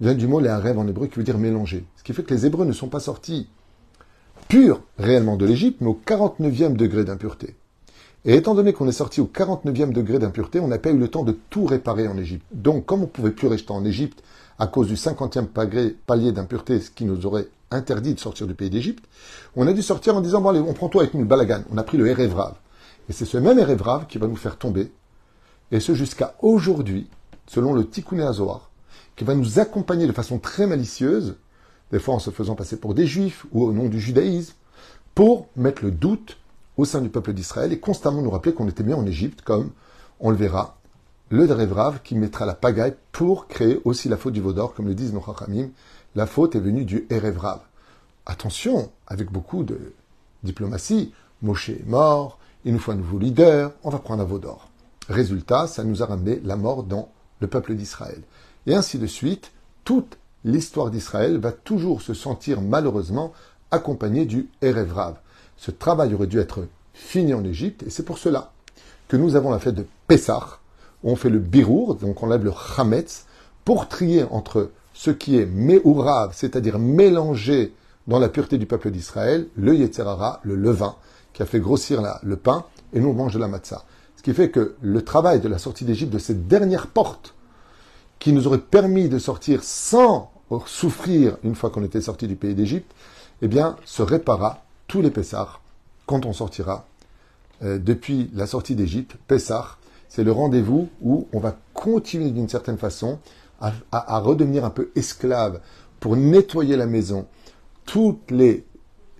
vient 0.00 0.14
du 0.14 0.26
mot 0.26 0.40
les 0.40 0.48
Erev 0.48 0.78
en 0.78 0.88
hébreu 0.88 1.06
qui 1.06 1.18
veut 1.18 1.24
dire 1.24 1.38
mélanger. 1.38 1.84
Ce 1.96 2.02
qui 2.02 2.14
fait 2.14 2.22
que 2.22 2.32
les 2.32 2.46
Hébreux 2.46 2.64
ne 2.64 2.72
sont 2.72 2.88
pas 2.88 3.00
sortis 3.00 3.46
purs 4.48 4.82
réellement 4.98 5.36
de 5.36 5.44
l'Égypte, 5.44 5.80
mais 5.80 5.88
au 5.88 6.00
49e 6.06 6.74
degré 6.74 7.04
d'impureté. 7.04 7.56
Et 8.24 8.34
étant 8.34 8.54
donné 8.54 8.72
qu'on 8.72 8.88
est 8.88 8.92
sorti 8.92 9.20
au 9.20 9.30
49e 9.32 9.92
degré 9.92 10.18
d'impureté, 10.18 10.60
on 10.60 10.68
n'a 10.68 10.78
pas 10.78 10.90
eu 10.90 10.98
le 10.98 11.08
temps 11.08 11.24
de 11.24 11.36
tout 11.50 11.66
réparer 11.66 12.08
en 12.08 12.16
Égypte. 12.16 12.44
Donc, 12.52 12.86
comme 12.86 13.00
on 13.00 13.04
ne 13.04 13.08
pouvait 13.08 13.30
plus 13.30 13.48
rester 13.48 13.70
en 13.72 13.84
Égypte 13.84 14.22
à 14.58 14.66
cause 14.66 14.88
du 14.88 14.94
50e 14.94 15.46
palier 16.06 16.32
d'impureté, 16.32 16.80
ce 16.80 16.90
qui 16.90 17.04
nous 17.04 17.26
aurait 17.26 17.48
interdit 17.70 18.14
de 18.14 18.20
sortir 18.20 18.46
du 18.46 18.54
pays 18.54 18.70
d'Égypte, 18.70 19.04
on 19.56 19.66
a 19.66 19.72
dû 19.72 19.82
sortir 19.82 20.16
en 20.16 20.22
disant, 20.22 20.40
bon 20.40 20.50
allez, 20.50 20.60
on 20.60 20.72
prend 20.72 20.88
toi 20.88 21.02
avec 21.02 21.14
nous 21.14 21.24
balagan. 21.24 21.62
On 21.70 21.78
a 21.78 21.82
pris 21.82 21.98
le 21.98 22.06
Erevrav. 22.08 22.54
Et 23.08 23.12
c'est 23.12 23.26
ce 23.26 23.36
même 23.36 23.58
Erevrav 23.58 24.06
qui 24.06 24.18
va 24.18 24.26
nous 24.26 24.36
faire 24.36 24.56
tomber, 24.56 24.90
et 25.70 25.80
ce 25.80 25.94
jusqu'à 25.94 26.34
aujourd'hui, 26.40 27.08
selon 27.46 27.72
le 27.72 27.86
Tikkun 27.86 28.20
Azohar, 28.20 28.69
qui 29.20 29.24
va 29.24 29.34
nous 29.34 29.58
accompagner 29.58 30.06
de 30.06 30.12
façon 30.12 30.38
très 30.38 30.66
malicieuse, 30.66 31.36
des 31.92 31.98
fois 31.98 32.14
en 32.14 32.18
se 32.20 32.30
faisant 32.30 32.54
passer 32.54 32.78
pour 32.78 32.94
des 32.94 33.06
juifs 33.06 33.44
ou 33.52 33.64
au 33.64 33.70
nom 33.70 33.90
du 33.90 34.00
judaïsme, 34.00 34.54
pour 35.14 35.48
mettre 35.56 35.84
le 35.84 35.90
doute 35.90 36.38
au 36.78 36.86
sein 36.86 37.02
du 37.02 37.10
peuple 37.10 37.34
d'Israël 37.34 37.70
et 37.70 37.78
constamment 37.78 38.22
nous 38.22 38.30
rappeler 38.30 38.54
qu'on 38.54 38.66
était 38.66 38.82
bien 38.82 38.96
en 38.96 39.04
Égypte, 39.04 39.42
comme 39.42 39.72
on 40.20 40.30
le 40.30 40.36
verra, 40.36 40.78
le 41.28 41.46
Drevrav 41.46 42.00
qui 42.02 42.14
mettra 42.14 42.46
la 42.46 42.54
pagaille 42.54 42.94
pour 43.12 43.46
créer 43.46 43.82
aussi 43.84 44.08
la 44.08 44.16
faute 44.16 44.32
du 44.32 44.40
Vaudor, 44.40 44.72
comme 44.72 44.86
le 44.86 44.94
disent 44.94 45.12
nos 45.12 45.20
Chachamim, 45.20 45.68
la 46.14 46.24
faute 46.24 46.56
est 46.56 46.60
venue 46.60 46.86
du 46.86 47.06
Erevrav. 47.10 47.60
Attention, 48.24 48.90
avec 49.06 49.30
beaucoup 49.30 49.64
de 49.64 49.92
diplomatie, 50.44 51.12
Moshe 51.42 51.68
est 51.68 51.86
mort, 51.86 52.38
il 52.64 52.72
nous 52.72 52.78
faut 52.78 52.92
un 52.92 52.96
nouveau 52.96 53.18
leader, 53.18 53.72
on 53.84 53.90
va 53.90 53.98
prendre 53.98 54.22
un 54.22 54.26
Vaudor. 54.26 54.70
Résultat, 55.10 55.66
ça 55.66 55.84
nous 55.84 56.02
a 56.02 56.06
ramené 56.06 56.40
la 56.42 56.56
mort 56.56 56.84
dans 56.84 57.10
le 57.40 57.48
peuple 57.48 57.74
d'Israël. 57.74 58.22
Et 58.66 58.74
ainsi 58.74 58.98
de 58.98 59.06
suite, 59.06 59.52
toute 59.84 60.18
l'histoire 60.44 60.90
d'Israël 60.90 61.38
va 61.38 61.52
toujours 61.52 62.02
se 62.02 62.14
sentir 62.14 62.60
malheureusement 62.60 63.32
accompagnée 63.70 64.26
du 64.26 64.48
Erevrav. 64.62 65.16
Ce 65.56 65.70
travail 65.70 66.14
aurait 66.14 66.26
dû 66.26 66.38
être 66.38 66.66
fini 66.94 67.34
en 67.34 67.44
Égypte, 67.44 67.82
et 67.82 67.90
c'est 67.90 68.02
pour 68.02 68.18
cela 68.18 68.52
que 69.08 69.16
nous 69.16 69.36
avons 69.36 69.50
la 69.50 69.58
fête 69.58 69.74
de 69.74 69.86
Pessah, 70.06 70.58
où 71.02 71.10
on 71.10 71.16
fait 71.16 71.30
le 71.30 71.38
birour, 71.38 71.94
donc 71.94 72.22
on 72.22 72.28
lève 72.28 72.44
le 72.44 72.52
chametz, 72.52 73.26
pour 73.64 73.88
trier 73.88 74.24
entre 74.30 74.70
ce 74.92 75.10
qui 75.10 75.38
est 75.38 75.46
me'urav, 75.46 76.32
c'est-à-dire 76.34 76.78
mélangé 76.78 77.74
dans 78.06 78.18
la 78.18 78.28
pureté 78.28 78.58
du 78.58 78.66
peuple 78.66 78.90
d'Israël, 78.90 79.48
le 79.56 79.74
yetzerara, 79.74 80.40
le 80.42 80.56
levain, 80.56 80.96
qui 81.32 81.42
a 81.42 81.46
fait 81.46 81.60
grossir 81.60 82.02
le 82.22 82.36
pain, 82.36 82.64
et 82.92 83.00
nous 83.00 83.08
on 83.08 83.14
mange 83.14 83.34
de 83.34 83.38
la 83.38 83.48
matzah. 83.48 83.84
Ce 84.16 84.22
qui 84.22 84.34
fait 84.34 84.50
que 84.50 84.74
le 84.82 85.02
travail 85.02 85.40
de 85.40 85.48
la 85.48 85.58
sortie 85.58 85.84
d'Égypte, 85.84 86.12
de 86.12 86.18
cette 86.18 86.46
dernière 86.46 86.88
porte, 86.88 87.34
qui 88.20 88.32
nous 88.32 88.46
aurait 88.46 88.58
permis 88.58 89.08
de 89.08 89.18
sortir 89.18 89.64
sans 89.64 90.30
souffrir 90.66 91.36
une 91.42 91.56
fois 91.56 91.70
qu'on 91.70 91.82
était 91.82 92.00
sorti 92.00 92.28
du 92.28 92.36
pays 92.36 92.54
d'Égypte, 92.54 92.92
eh 93.42 93.48
bien, 93.48 93.76
se 93.84 94.02
répara 94.02 94.62
tous 94.86 95.02
les 95.02 95.10
Pessars 95.10 95.60
quand 96.06 96.26
on 96.26 96.32
sortira 96.32 96.86
euh, 97.62 97.78
depuis 97.78 98.30
la 98.34 98.46
sortie 98.46 98.74
d'Égypte. 98.74 99.16
Pessah, 99.26 99.76
c'est 100.08 100.24
le 100.24 100.32
rendez-vous 100.32 100.88
où 101.00 101.28
on 101.32 101.40
va 101.40 101.56
continuer 101.72 102.30
d'une 102.30 102.48
certaine 102.48 102.78
façon 102.78 103.18
à, 103.60 104.18
redevenir 104.20 104.64
un 104.64 104.70
peu 104.70 104.90
esclave 104.96 105.60
pour 106.00 106.16
nettoyer 106.16 106.76
la 106.76 106.86
maison, 106.86 107.26
toutes 107.84 108.30
les 108.30 108.64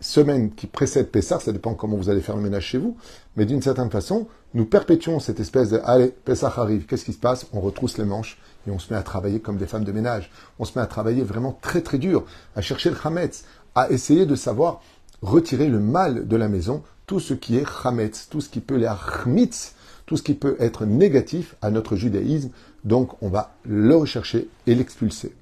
semaines 0.00 0.50
qui 0.50 0.66
précèdent 0.66 1.10
Pessah, 1.10 1.40
ça 1.40 1.52
dépend 1.52 1.74
comment 1.74 1.98
vous 1.98 2.08
allez 2.08 2.22
faire 2.22 2.36
le 2.36 2.42
ménage 2.42 2.64
chez 2.64 2.78
vous, 2.78 2.96
mais 3.36 3.44
d'une 3.44 3.60
certaine 3.60 3.90
façon, 3.90 4.28
nous 4.54 4.64
perpétuons 4.64 5.20
cette 5.20 5.40
espèce 5.40 5.68
de 5.70 5.80
allez, 5.84 6.08
Pessah 6.08 6.52
arrive, 6.56 6.86
qu'est-ce 6.86 7.04
qui 7.04 7.12
se 7.12 7.18
passe? 7.18 7.46
On 7.52 7.60
retrousse 7.60 7.98
les 7.98 8.06
manches 8.06 8.38
et 8.66 8.70
on 8.70 8.78
se 8.78 8.92
met 8.92 8.98
à 8.98 9.02
travailler 9.02 9.40
comme 9.40 9.56
des 9.56 9.66
femmes 9.66 9.84
de 9.84 9.92
ménage. 9.92 10.30
On 10.58 10.64
se 10.64 10.78
met 10.78 10.82
à 10.82 10.86
travailler 10.86 11.22
vraiment 11.22 11.58
très 11.60 11.80
très 11.80 11.98
dur, 11.98 12.24
à 12.56 12.60
chercher 12.60 12.90
le 12.90 12.96
Hametz, 13.02 13.44
à 13.74 13.90
essayer 13.90 14.26
de 14.26 14.36
savoir 14.36 14.80
retirer 15.22 15.68
le 15.68 15.80
mal 15.80 16.26
de 16.26 16.36
la 16.36 16.48
maison, 16.48 16.82
tout 17.06 17.20
ce 17.20 17.34
qui 17.34 17.56
est 17.56 17.64
Hametz, 17.84 18.28
tout 18.30 18.40
ce 18.40 18.48
qui 18.48 18.60
peut 18.60 18.76
les 18.76 18.86
Achmitz, 18.86 19.74
tout 20.06 20.16
ce 20.16 20.22
qui 20.22 20.34
peut 20.34 20.56
être 20.58 20.86
négatif 20.86 21.54
à 21.62 21.70
notre 21.70 21.96
judaïsme, 21.96 22.50
donc 22.84 23.22
on 23.22 23.28
va 23.28 23.54
le 23.64 23.94
rechercher 23.94 24.48
et 24.66 24.74
l'expulser. 24.74 25.34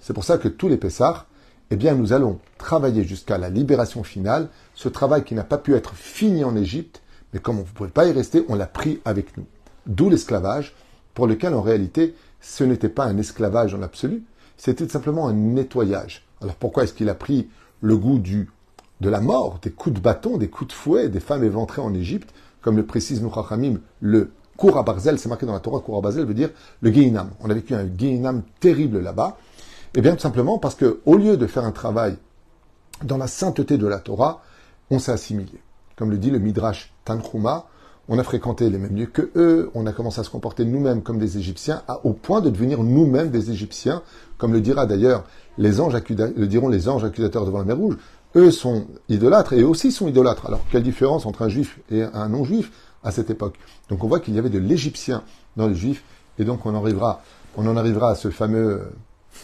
C'est 0.00 0.12
pour 0.12 0.24
ça 0.24 0.38
que 0.38 0.48
tous 0.48 0.68
les 0.68 0.76
Pessahs, 0.76 1.26
eh 1.70 1.76
bien, 1.76 1.94
nous 1.94 2.12
allons 2.12 2.40
travailler 2.58 3.04
jusqu'à 3.04 3.38
la 3.38 3.48
libération 3.48 4.02
finale, 4.02 4.48
ce 4.74 4.88
travail 4.88 5.24
qui 5.24 5.34
n'a 5.34 5.44
pas 5.44 5.58
pu 5.58 5.74
être 5.74 5.94
fini 5.94 6.42
en 6.42 6.56
Égypte, 6.56 7.00
mais 7.32 7.38
comme 7.38 7.58
on 7.58 7.62
ne 7.62 7.66
pouvait 7.66 7.90
pas 7.90 8.06
y 8.06 8.12
rester, 8.12 8.44
on 8.48 8.56
l'a 8.56 8.66
pris 8.66 9.00
avec 9.04 9.36
nous. 9.36 9.46
D'où 9.86 10.10
l'esclavage, 10.10 10.74
pour 11.14 11.26
lequel 11.26 11.54
en 11.54 11.62
réalité, 11.62 12.14
ce 12.40 12.64
n'était 12.64 12.88
pas 12.88 13.04
un 13.04 13.18
esclavage 13.18 13.74
en 13.74 13.82
absolu, 13.82 14.24
c'était 14.56 14.88
simplement 14.88 15.28
un 15.28 15.32
nettoyage. 15.32 16.26
Alors 16.40 16.54
pourquoi 16.54 16.84
est-ce 16.84 16.94
qu'il 16.94 17.08
a 17.08 17.14
pris 17.14 17.48
le 17.80 17.96
goût 17.96 18.18
du, 18.18 18.50
de 19.00 19.08
la 19.08 19.20
mort, 19.20 19.58
des 19.62 19.70
coups 19.70 19.96
de 19.96 20.00
bâton, 20.00 20.36
des 20.36 20.48
coups 20.48 20.68
de 20.68 20.74
fouet, 20.74 21.08
des 21.08 21.20
femmes 21.20 21.44
éventrées 21.44 21.82
en 21.82 21.94
Égypte, 21.94 22.32
comme 22.60 22.76
le 22.76 22.84
précise 22.84 23.22
Nuchachamim, 23.22 23.80
le 24.00 24.32
Kour 24.56 24.82
Barzel, 24.84 25.18
c'est 25.18 25.30
marqué 25.30 25.46
dans 25.46 25.54
la 25.54 25.60
Torah, 25.60 25.80
Kour 25.80 26.02
Barzel 26.02 26.26
veut 26.26 26.34
dire 26.34 26.50
le 26.82 26.90
Geinam. 26.90 27.30
On 27.40 27.48
a 27.48 27.54
vécu 27.54 27.74
un 27.74 27.86
Geinam 27.96 28.42
terrible 28.60 29.00
là-bas. 29.00 29.38
Eh 29.94 30.02
bien, 30.02 30.14
tout 30.14 30.20
simplement 30.20 30.58
parce 30.58 30.74
que, 30.74 31.00
au 31.06 31.16
lieu 31.16 31.38
de 31.38 31.46
faire 31.46 31.64
un 31.64 31.72
travail 31.72 32.18
dans 33.02 33.16
la 33.16 33.26
sainteté 33.26 33.78
de 33.78 33.86
la 33.86 33.98
Torah, 33.98 34.42
on 34.90 34.98
s'est 34.98 35.12
assimilé. 35.12 35.62
Comme 35.96 36.10
le 36.10 36.18
dit 36.18 36.30
le 36.30 36.38
Midrash 36.38 36.92
Tanchuma, 37.06 37.66
on 38.10 38.18
a 38.18 38.24
fréquenté 38.24 38.68
les 38.68 38.76
mêmes 38.76 38.96
lieux 38.96 39.06
que 39.06 39.30
eux, 39.36 39.70
on 39.74 39.86
a 39.86 39.92
commencé 39.92 40.20
à 40.20 40.24
se 40.24 40.30
comporter 40.30 40.64
nous-mêmes 40.64 41.00
comme 41.00 41.18
des 41.18 41.38
Égyptiens, 41.38 41.82
au 42.02 42.12
point 42.12 42.40
de 42.40 42.50
devenir 42.50 42.82
nous-mêmes 42.82 43.30
des 43.30 43.52
Égyptiens, 43.52 44.02
comme 44.36 44.52
le 44.52 44.60
dira 44.60 44.84
d'ailleurs 44.84 45.24
les 45.58 45.80
anges 45.80 45.94
le 45.94 46.46
diront 46.46 46.68
les 46.68 46.88
anges 46.88 47.04
accusateur 47.04 47.46
devant 47.46 47.58
la 47.58 47.64
mer 47.64 47.76
Rouge. 47.76 47.96
Eux 48.34 48.50
sont 48.50 48.86
idolâtres 49.08 49.52
et 49.52 49.60
eux 49.60 49.66
aussi 49.66 49.92
sont 49.92 50.08
idolâtres. 50.08 50.46
Alors 50.46 50.60
quelle 50.72 50.82
différence 50.82 51.24
entre 51.24 51.42
un 51.42 51.48
juif 51.48 51.78
et 51.88 52.02
un 52.02 52.28
non-juif 52.28 52.72
à 53.04 53.12
cette 53.12 53.30
époque? 53.30 53.54
Donc 53.88 54.02
on 54.02 54.08
voit 54.08 54.18
qu'il 54.18 54.34
y 54.34 54.40
avait 54.40 54.50
de 54.50 54.58
l'Égyptien 54.58 55.22
dans 55.56 55.68
les 55.68 55.76
juifs 55.76 56.02
et 56.40 56.44
donc 56.44 56.66
on 56.66 56.74
en 56.74 56.82
arrivera, 56.82 57.22
on 57.56 57.64
en 57.68 57.76
arrivera 57.76 58.10
à 58.10 58.14
ce 58.16 58.30
fameux 58.30 58.82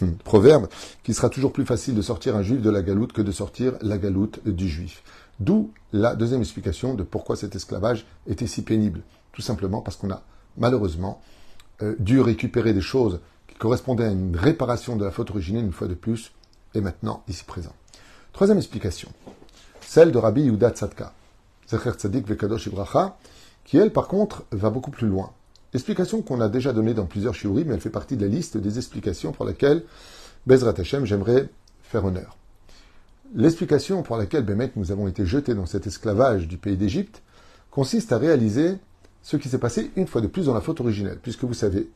Hmm. 0.01 0.11
proverbe, 0.23 0.67
qu'il 1.01 1.15
sera 1.15 1.29
toujours 1.29 1.51
plus 1.51 1.65
facile 1.65 1.95
de 1.95 2.03
sortir 2.03 2.35
un 2.35 2.43
juif 2.43 2.61
de 2.61 2.69
la 2.69 2.83
galoute 2.83 3.13
que 3.13 3.21
de 3.23 3.31
sortir 3.31 3.73
la 3.81 3.97
galoute 3.97 4.47
du 4.47 4.67
juif. 4.67 5.01
D'où 5.39 5.71
la 5.93 6.15
deuxième 6.15 6.41
explication 6.41 6.93
de 6.95 7.03
pourquoi 7.03 7.35
cet 7.35 7.55
esclavage 7.55 8.05
était 8.27 8.47
si 8.47 8.63
pénible. 8.63 9.01
Tout 9.31 9.41
simplement 9.41 9.81
parce 9.81 9.97
qu'on 9.97 10.09
a 10.09 10.23
malheureusement 10.57 11.21
euh, 11.83 11.95
dû 11.99 12.19
récupérer 12.19 12.73
des 12.73 12.81
choses 12.81 13.19
qui 13.47 13.55
correspondaient 13.55 14.05
à 14.05 14.11
une 14.11 14.35
réparation 14.35 14.95
de 14.95 15.05
la 15.05 15.11
faute 15.11 15.29
originelle 15.29 15.63
une 15.63 15.71
fois 15.71 15.87
de 15.87 15.93
plus, 15.93 16.31
et 16.73 16.81
maintenant 16.81 17.23
ici 17.27 17.43
présent. 17.43 17.73
Troisième 18.33 18.57
explication, 18.57 19.09
celle 19.81 20.11
de 20.11 20.17
Rabbi 20.17 20.41
Yehuda 20.41 20.71
Tzadka, 20.71 21.13
Zecher 21.69 21.91
Tzadik 21.91 22.27
Vekadosh 22.27 22.67
Ibracha, 22.67 23.17
qui 23.63 23.77
elle 23.77 23.91
par 23.91 24.07
contre 24.07 24.43
va 24.51 24.69
beaucoup 24.69 24.91
plus 24.91 25.07
loin. 25.07 25.31
Explication 25.73 26.21
qu'on 26.21 26.41
a 26.41 26.49
déjà 26.49 26.73
donnée 26.73 26.93
dans 26.93 27.05
plusieurs 27.05 27.35
shiurim, 27.35 27.67
mais 27.67 27.75
elle 27.75 27.81
fait 27.81 27.89
partie 27.89 28.17
de 28.17 28.25
la 28.25 28.31
liste 28.31 28.57
des 28.57 28.77
explications 28.77 29.31
pour 29.31 29.45
laquelle 29.45 29.83
Bezrat 30.47 30.73
Hashem, 30.77 31.05
j'aimerais 31.05 31.49
faire 31.83 32.05
honneur. 32.05 32.37
L'explication 33.35 34.03
pour 34.03 34.17
laquelle 34.17 34.45
Bémet 34.45 34.71
nous 34.75 34.91
avons 34.91 35.07
été 35.07 35.25
jetés 35.25 35.53
dans 35.53 35.65
cet 35.65 35.87
esclavage 35.87 36.47
du 36.47 36.57
pays 36.57 36.77
d'Égypte 36.77 37.21
consiste 37.71 38.11
à 38.11 38.17
réaliser 38.17 38.77
ce 39.21 39.37
qui 39.37 39.49
s'est 39.49 39.57
passé 39.57 39.91
une 39.95 40.07
fois 40.07 40.21
de 40.21 40.27
plus 40.27 40.45
dans 40.45 40.53
la 40.53 40.61
faute 40.61 40.79
originelle, 40.79 41.19
puisque 41.21 41.43
vous 41.43 41.53
savez 41.53 41.89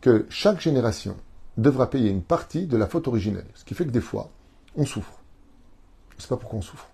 que 0.00 0.26
chaque 0.28 0.60
génération 0.60 1.16
devra 1.56 1.88
payer 1.88 2.10
une 2.10 2.22
partie 2.22 2.66
de 2.66 2.76
la 2.76 2.86
faute 2.86 3.08
originelle, 3.08 3.46
ce 3.54 3.64
qui 3.64 3.74
fait 3.74 3.86
que 3.86 3.90
des 3.90 4.00
fois, 4.00 4.30
on 4.76 4.84
souffre. 4.84 5.20
Je 6.10 6.16
ne 6.16 6.22
sais 6.22 6.28
pas 6.28 6.36
pourquoi 6.36 6.58
on 6.58 6.62
souffre. 6.62 6.88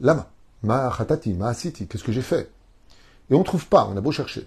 Lama, 0.00 0.30
ma 0.62 0.92
khatati, 0.96 1.32
ma 1.32 1.48
asiti, 1.48 1.86
qu'est-ce 1.86 2.04
que 2.04 2.12
j'ai 2.12 2.22
fait? 2.22 2.50
Et 3.30 3.34
on 3.34 3.38
ne 3.38 3.44
trouve 3.44 3.66
pas, 3.66 3.88
on 3.90 3.96
a 3.96 4.00
beau 4.00 4.12
chercher 4.12 4.46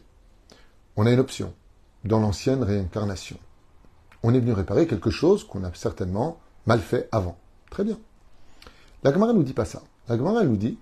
on 0.97 1.05
a 1.05 1.11
une 1.11 1.19
option 1.19 1.53
dans 2.03 2.19
l'ancienne 2.19 2.63
réincarnation. 2.63 3.37
On 4.23 4.33
est 4.33 4.39
venu 4.39 4.53
réparer 4.53 4.87
quelque 4.87 5.09
chose 5.09 5.43
qu'on 5.43 5.63
a 5.63 5.73
certainement 5.73 6.39
mal 6.65 6.79
fait 6.79 7.09
avant. 7.11 7.37
Très 7.69 7.83
bien. 7.83 7.97
La 9.03 9.13
Gemara 9.13 9.33
ne 9.33 9.37
nous 9.37 9.43
dit 9.43 9.53
pas 9.53 9.65
ça. 9.65 9.81
La 10.07 10.17
Gemara 10.17 10.43
nous 10.43 10.57
dit 10.57 10.77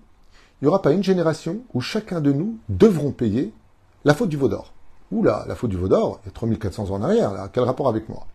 il 0.60 0.64
n'y 0.64 0.68
aura 0.68 0.80
pas 0.80 0.92
une 0.92 1.02
génération 1.02 1.62
où 1.74 1.80
chacun 1.80 2.20
de 2.20 2.32
nous 2.32 2.58
devront 2.68 3.12
payer 3.12 3.52
la 4.04 4.14
faute 4.14 4.28
du 4.28 4.36
Vaudor. 4.36 4.72
Oula, 5.10 5.44
la 5.46 5.54
faute 5.54 5.70
du 5.70 5.76
Vaudor, 5.76 6.20
il 6.22 6.26
y 6.26 6.28
a 6.28 6.32
3400 6.32 6.90
ans 6.90 6.94
en 6.94 7.02
arrière, 7.02 7.32
là, 7.32 7.50
quel 7.52 7.64
rapport 7.64 7.88
avec 7.88 8.08
moi? 8.08 8.26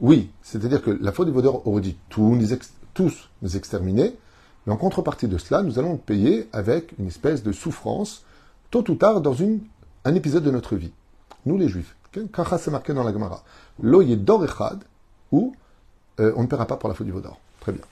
Oui, 0.00 0.30
c'est-à-dire 0.42 0.82
que 0.82 0.90
la 0.90 1.12
faute 1.12 1.26
du 1.26 1.32
Vaudor 1.32 1.66
aurait 1.66 1.82
dit 1.82 1.96
tous 2.08 2.34
nous, 3.42 3.56
exterminer, 3.56 4.16
mais 4.66 4.72
en 4.72 4.76
contrepartie 4.76 5.28
de 5.28 5.38
cela, 5.38 5.62
nous 5.62 5.78
allons 5.78 5.96
payer 5.96 6.48
avec 6.52 6.94
une 6.98 7.06
espèce 7.06 7.42
de 7.42 7.52
souffrance, 7.52 8.24
tôt 8.70 8.84
ou 8.90 8.94
tard, 8.94 9.20
dans 9.20 9.36
un 10.04 10.14
épisode 10.14 10.42
de 10.42 10.50
notre 10.50 10.76
vie 10.76 10.92
nous 11.46 11.56
les 11.56 11.68
juifs. 11.68 11.96
Kacha 12.32 12.58
c'est 12.58 12.70
marqué 12.70 12.92
dans 12.92 13.04
la 13.04 13.12
Gemara. 13.12 13.42
Lo 13.82 14.02
dor 14.02 14.44
echad, 14.44 14.82
ou 15.30 15.54
euh, 16.18 16.32
on 16.36 16.42
ne 16.42 16.46
paiera 16.46 16.66
pas 16.66 16.76
pour 16.76 16.88
la 16.88 16.94
faute 16.94 17.06
du 17.06 17.12
Vaudor. 17.12 17.38
Très 17.60 17.72
bien. 17.72 17.82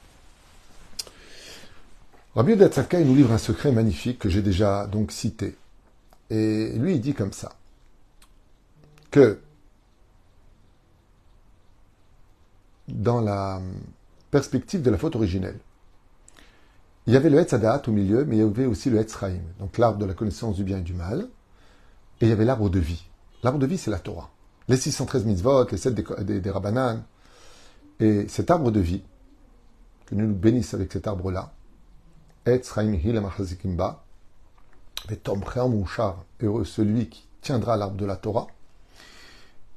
Rabbi 2.35 2.53
Yodatzaka, 2.53 3.01
il 3.01 3.07
nous 3.07 3.17
livre 3.17 3.33
un 3.33 3.39
secret 3.39 3.73
magnifique 3.73 4.19
que 4.19 4.29
j'ai 4.29 4.43
déjà 4.43 4.87
donc 4.87 5.13
cité. 5.13 5.57
Et 6.31 6.73
lui, 6.77 6.95
il 6.95 7.01
dit 7.01 7.15
comme 7.15 7.33
ça 7.33 7.57
que 9.11 9.41
dans 12.87 13.21
la 13.21 13.61
perspective 14.31 14.83
de 14.83 14.91
la 14.91 14.99
faute 14.99 15.17
originelle, 15.17 15.59
il 17.07 17.15
y 17.15 17.17
avait 17.17 17.31
le 17.31 17.39
Hetzadat 17.39 17.83
au 17.87 17.91
milieu, 17.91 18.25
mais 18.25 18.37
il 18.37 18.39
y 18.41 18.43
avait 18.43 18.67
aussi 18.67 18.91
le 18.91 18.99
Hetzraim, 18.99 19.41
donc 19.59 19.79
l'arbre 19.79 19.99
de 19.99 20.05
la 20.05 20.13
connaissance 20.13 20.57
du 20.57 20.65
bien 20.65 20.79
et 20.79 20.83
du 20.83 20.93
mal, 20.93 21.27
et 22.21 22.27
il 22.27 22.29
y 22.29 22.33
avait 22.33 22.45
l'arbre 22.45 22.69
de 22.69 22.79
vie. 22.79 23.05
L'arbre 23.43 23.59
de 23.59 23.67
vie, 23.67 23.79
c'est 23.79 23.91
la 23.91 23.99
Torah. 23.99 24.31
Les 24.69 24.77
613 24.77 25.25
mitzvot, 25.25 25.67
les 25.71 25.79
7 25.79 25.95
des, 25.95 26.41
des. 26.41 26.53
Et 28.01 28.29
cet 28.29 28.51
arbre 28.51 28.71
de 28.71 28.81
vie, 28.81 29.03
que 30.09 30.15
nous 30.15 30.27
nous 30.27 30.35
bénissons 30.35 30.77
avec 30.77 30.91
cet 30.91 31.07
arbre-là, 31.07 31.53
heureux 36.43 36.65
celui 36.65 37.09
qui 37.11 37.29
tiendra 37.43 37.77
l'arbre 37.77 37.97
de 37.97 38.07
la 38.07 38.17
Torah, 38.17 38.47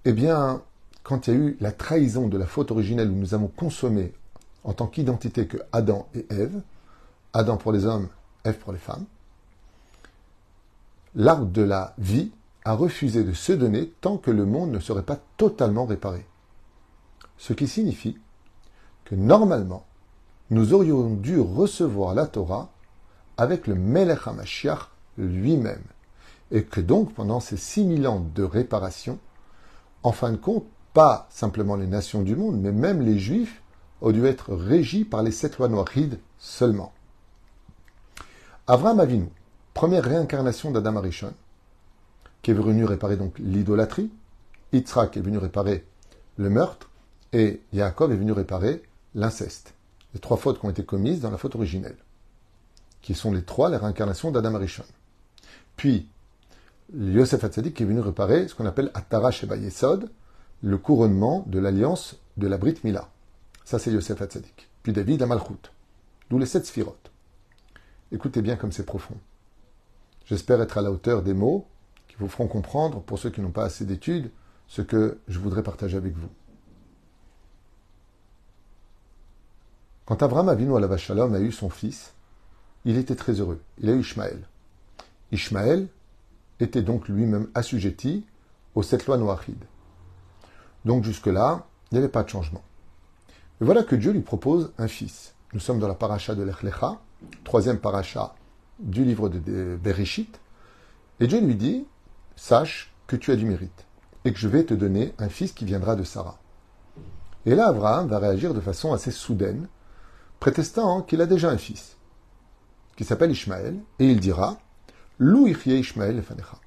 eh 0.06 0.14
bien, 0.14 0.62
quand 1.04 1.28
il 1.28 1.34
y 1.34 1.36
a 1.36 1.40
eu 1.40 1.58
la 1.60 1.74
trahison 1.74 2.30
de 2.30 2.38
la 2.38 2.46
faute 2.46 2.72
originelle 2.72 3.12
où 3.12 3.16
nous 3.16 3.34
avons 3.34 3.50
consommé 3.50 4.14
en 4.64 4.72
tant 4.72 4.88
qu'identité 4.88 5.48
que 5.48 5.58
Adam 5.74 6.08
et 6.14 6.26
Ève, 6.30 6.62
Adam 7.34 7.58
pour 7.58 7.74
les 7.74 7.86
hommes, 7.86 8.08
Ève 8.46 8.58
pour 8.58 8.72
les 8.72 8.80
femmes, 8.80 9.04
l'arbre 11.14 11.48
de 11.48 11.62
la 11.62 11.94
vie 11.98 12.32
a 12.64 12.74
refusé 12.74 13.26
de 13.26 13.34
se 13.34 13.52
donner 13.52 13.92
tant 14.00 14.18
que 14.18 14.32
le 14.32 14.46
monde 14.46 14.72
ne 14.72 14.80
serait 14.80 15.04
pas 15.04 15.20
totalement 15.36 15.86
réparé. 15.86 16.26
Ce 17.38 17.52
qui 17.52 17.68
signifie 17.68 18.18
que 19.04 19.16
normalement, 19.16 19.86
nous 20.52 20.74
aurions 20.74 21.10
dû 21.10 21.40
recevoir 21.40 22.14
la 22.14 22.28
Torah 22.28 22.70
avec 23.38 23.68
le 23.68 23.76
Melech 23.76 24.28
HaMashiach 24.28 24.90
lui-même. 25.18 25.84
Et 26.52 26.66
que 26.66 26.82
donc, 26.82 27.14
pendant 27.14 27.40
ces 27.40 27.56
6000 27.56 28.06
ans 28.06 28.26
de 28.36 28.44
réparation, 28.44 29.18
en 30.04 30.12
fin 30.12 30.32
de 30.32 30.38
compte, 30.38 30.66
pas 30.94 31.28
simplement 31.30 31.78
les 31.78 31.88
nations 31.88 32.22
du 32.22 32.36
monde, 32.36 32.60
mais 32.60 32.74
même 32.74 33.02
les 33.02 33.18
Juifs 33.18 33.64
ont 34.02 34.12
dû 34.12 34.26
être 34.26 34.54
régis 34.54 35.08
par 35.08 35.24
les 35.24 35.32
sept 35.32 35.58
lois 35.58 35.70
noirides 35.70 36.20
seulement. 36.38 36.92
Avram 38.68 39.00
Avinu, 39.00 39.30
première 39.74 40.04
réincarnation 40.04 40.72
d'Adam 40.72 40.98
Arishon, 40.98 41.34
qui 42.42 42.52
est 42.52 42.56
venu 42.56 42.84
réparer 42.84 43.16
donc 43.16 43.40
l'idolâtrie, 43.40 44.12
Yitzhak 44.74 45.16
est 45.16 45.22
venu 45.22 45.38
réparer 45.38 45.86
le 46.36 46.50
meurtre, 46.50 46.90
et 47.32 47.62
Yaakov 47.72 48.12
est 48.12 48.18
venu 48.18 48.34
réparer 48.34 48.84
l'inceste. 49.16 49.76
Les 50.14 50.20
trois 50.20 50.38
fautes 50.38 50.60
qui 50.60 50.66
ont 50.66 50.70
été 50.70 50.84
commises 50.84 51.22
dans 51.22 51.32
la 51.32 51.38
faute 51.38 51.56
originelle, 51.56 51.98
qui 53.02 53.14
sont 53.14 53.32
les 53.32 53.44
trois, 53.44 53.70
les 53.70 53.78
réincarnations 53.78 54.32
d'Adam 54.32 54.56
Arishon. 54.56 54.84
Puis, 55.78 56.08
Yosef 56.94 57.44
Hatzadik 57.44 57.80
est 57.80 57.86
venu 57.86 58.02
réparer 58.02 58.48
ce 58.48 58.56
qu'on 58.56 58.66
appelle 58.66 58.92
Atara 58.94 59.32
Sheba 59.32 59.56
Yesod, 59.56 60.10
le 60.62 60.78
couronnement 60.78 61.44
de 61.48 61.60
l'alliance 61.60 62.18
de 62.38 62.48
la 62.48 62.58
Brit 62.58 62.76
Mila. 62.84 63.10
Ça, 63.64 63.80
c'est 63.80 63.92
Yosef 63.92 64.22
Hatzadik. 64.22 64.70
Puis 64.84 64.94
David 64.94 65.22
Amalchut, 65.22 65.72
d'où 66.30 66.38
les 66.38 66.46
sept 66.46 66.66
sphirotes. 66.66 67.12
Écoutez 68.12 68.42
bien 68.42 68.58
comme 68.58 68.72
c'est 68.72 68.86
profond. 68.86 69.16
J'espère 70.26 70.62
être 70.62 70.78
à 70.78 70.82
la 70.82 70.92
hauteur 70.92 71.24
des 71.24 71.34
mots 71.34 71.68
qui 72.08 72.16
vous 72.20 72.28
feront 72.28 72.48
comprendre, 72.48 73.02
pour 73.02 73.20
ceux 73.20 73.30
qui 73.30 73.42
n'ont 73.42 73.52
pas 73.52 73.64
assez 73.64 73.86
d'études, 73.86 74.32
ce 74.68 74.82
que 74.82 75.20
je 75.28 75.40
voudrais 75.40 75.64
partager 75.64 75.98
avec 75.98 76.14
vous. 76.16 76.30
Quand 80.06 80.22
Abraham 80.24 80.50
Avinu 80.50 80.80
la 80.80 80.88
Vachalom 80.88 81.34
a 81.34 81.40
eu 81.40 81.52
son 81.52 81.70
fils, 81.70 82.14
il 82.86 82.98
était 82.98 83.16
très 83.16 83.34
heureux. 83.34 83.62
Il 83.80 83.90
a 83.90 83.94
eu 83.94 84.00
Ishmaël. 84.00 84.42
Ishmaël 85.32 85.88
était 86.60 86.82
donc 86.82 87.08
lui-même 87.08 87.48
assujetti 87.54 88.26
aux 88.76 88.84
sept 88.84 89.06
lois 89.08 89.18
noachides. 89.18 89.66
Donc 90.86 91.04
jusque-là, 91.04 91.66
il 91.92 91.96
n'y 91.96 92.00
avait 92.00 92.12
pas 92.12 92.24
de 92.24 92.30
changement. 92.30 92.64
Et 93.62 93.66
voilà 93.66 93.84
que 93.84 93.96
Dieu 93.96 94.12
lui 94.12 94.22
propose 94.22 94.72
un 94.78 94.88
fils. 94.88 95.36
Nous 95.54 95.60
sommes 95.60 95.80
dans 95.80 95.88
la 95.88 95.94
paracha 95.94 96.34
de 96.34 96.44
l'Echlecha, 96.44 97.00
troisième 97.44 97.80
paracha 97.80 98.36
du 98.80 99.04
livre 99.04 99.30
de 99.30 99.78
Bereshit. 99.82 100.40
Et 101.20 101.28
Dieu 101.28 101.40
lui 101.40 101.56
dit, 101.56 101.86
sache 102.36 102.94
que 103.06 103.16
tu 103.16 103.32
as 103.32 103.36
du 103.36 103.46
mérite 103.46 103.86
et 104.26 104.34
que 104.34 104.40
je 104.40 104.48
vais 104.48 104.64
te 104.64 104.74
donner 104.74 105.14
un 105.20 105.30
fils 105.30 105.52
qui 105.52 105.66
viendra 105.66 105.96
de 105.96 106.04
Sarah. 106.04 106.40
Et 107.46 107.56
là, 107.56 107.68
Abraham 107.68 108.08
va 108.08 108.20
réagir 108.20 108.54
de 108.54 108.60
façon 108.60 108.94
assez 108.94 109.12
soudaine, 109.12 109.68
prétestant 110.42 111.04
qu'il 111.04 111.22
a 111.22 111.28
déjà 111.28 111.52
un 111.52 111.58
fils, 111.58 111.96
qui 112.98 113.06
s'appelle 113.06 113.32
Ishmaël, 113.32 113.80
et 114.00 114.08
il 114.10 114.20
dira, 114.20 114.58
Lou 115.20 115.48
Ishmaël 115.48 116.22
Fanecha. 116.24 116.58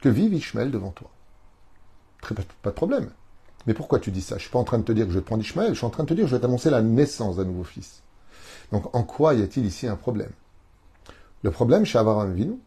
Que 0.00 0.10
vive 0.10 0.34
Ishmaël 0.34 0.70
devant 0.70 0.90
toi. 0.90 1.10
Pas 2.62 2.70
de 2.70 2.74
problème. 2.74 3.10
Mais 3.66 3.72
pourquoi 3.72 3.98
tu 4.00 4.10
dis 4.10 4.20
ça? 4.20 4.36
Je 4.36 4.42
suis 4.42 4.50
pas 4.50 4.58
en 4.58 4.64
train 4.64 4.78
de 4.78 4.84
te 4.84 4.92
dire 4.92 5.06
que 5.06 5.12
je 5.12 5.18
vais 5.18 5.24
prendre 5.24 5.42
Ishmaël, 5.42 5.70
je 5.70 5.78
suis 5.78 5.86
en 5.86 5.90
train 5.90 6.04
de 6.04 6.08
te 6.10 6.14
dire 6.14 6.24
que 6.24 6.30
je 6.30 6.36
vais 6.36 6.42
t'annoncer 6.42 6.68
la 6.68 6.82
naissance 6.82 7.36
d'un 7.36 7.46
nouveau 7.46 7.64
fils. 7.64 8.02
Donc 8.70 8.94
en 8.94 9.02
quoi 9.02 9.32
y 9.32 9.42
a-t-il 9.42 9.64
ici 9.64 9.88
un 9.88 9.96
problème? 9.96 10.30
Le 11.42 11.50
problème 11.50 11.86
chez 11.86 11.98
Abraham 11.98 12.34
Vinu, 12.34 12.58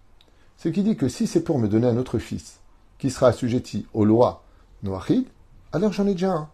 c'est 0.58 0.72
qu'il 0.72 0.84
dit 0.84 0.98
que 0.98 1.08
si 1.08 1.28
c'est 1.28 1.44
pour 1.44 1.60
me 1.60 1.68
donner 1.68 1.88
un 1.88 1.98
autre 1.98 2.18
fils, 2.18 2.60
qui 2.98 3.12
sera 3.12 3.28
assujetti 3.28 3.86
aux 3.94 4.04
lois 4.04 4.44
noachides, 4.82 5.28
alors 5.72 5.94
j'en 5.94 6.08
ai 6.08 6.14
déjà 6.14 6.32
un. 6.32 6.50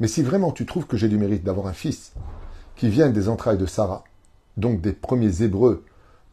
Mais 0.00 0.08
si 0.08 0.22
vraiment 0.22 0.52
tu 0.52 0.66
trouves 0.66 0.86
que 0.86 0.96
j'ai 0.96 1.08
du 1.08 1.18
mérite 1.18 1.44
d'avoir 1.44 1.66
un 1.66 1.72
fils 1.72 2.12
qui 2.76 2.88
vient 2.88 3.08
des 3.08 3.28
entrailles 3.28 3.58
de 3.58 3.66
Sarah, 3.66 4.04
donc 4.56 4.80
des 4.80 4.92
premiers 4.92 5.42
Hébreux, 5.42 5.84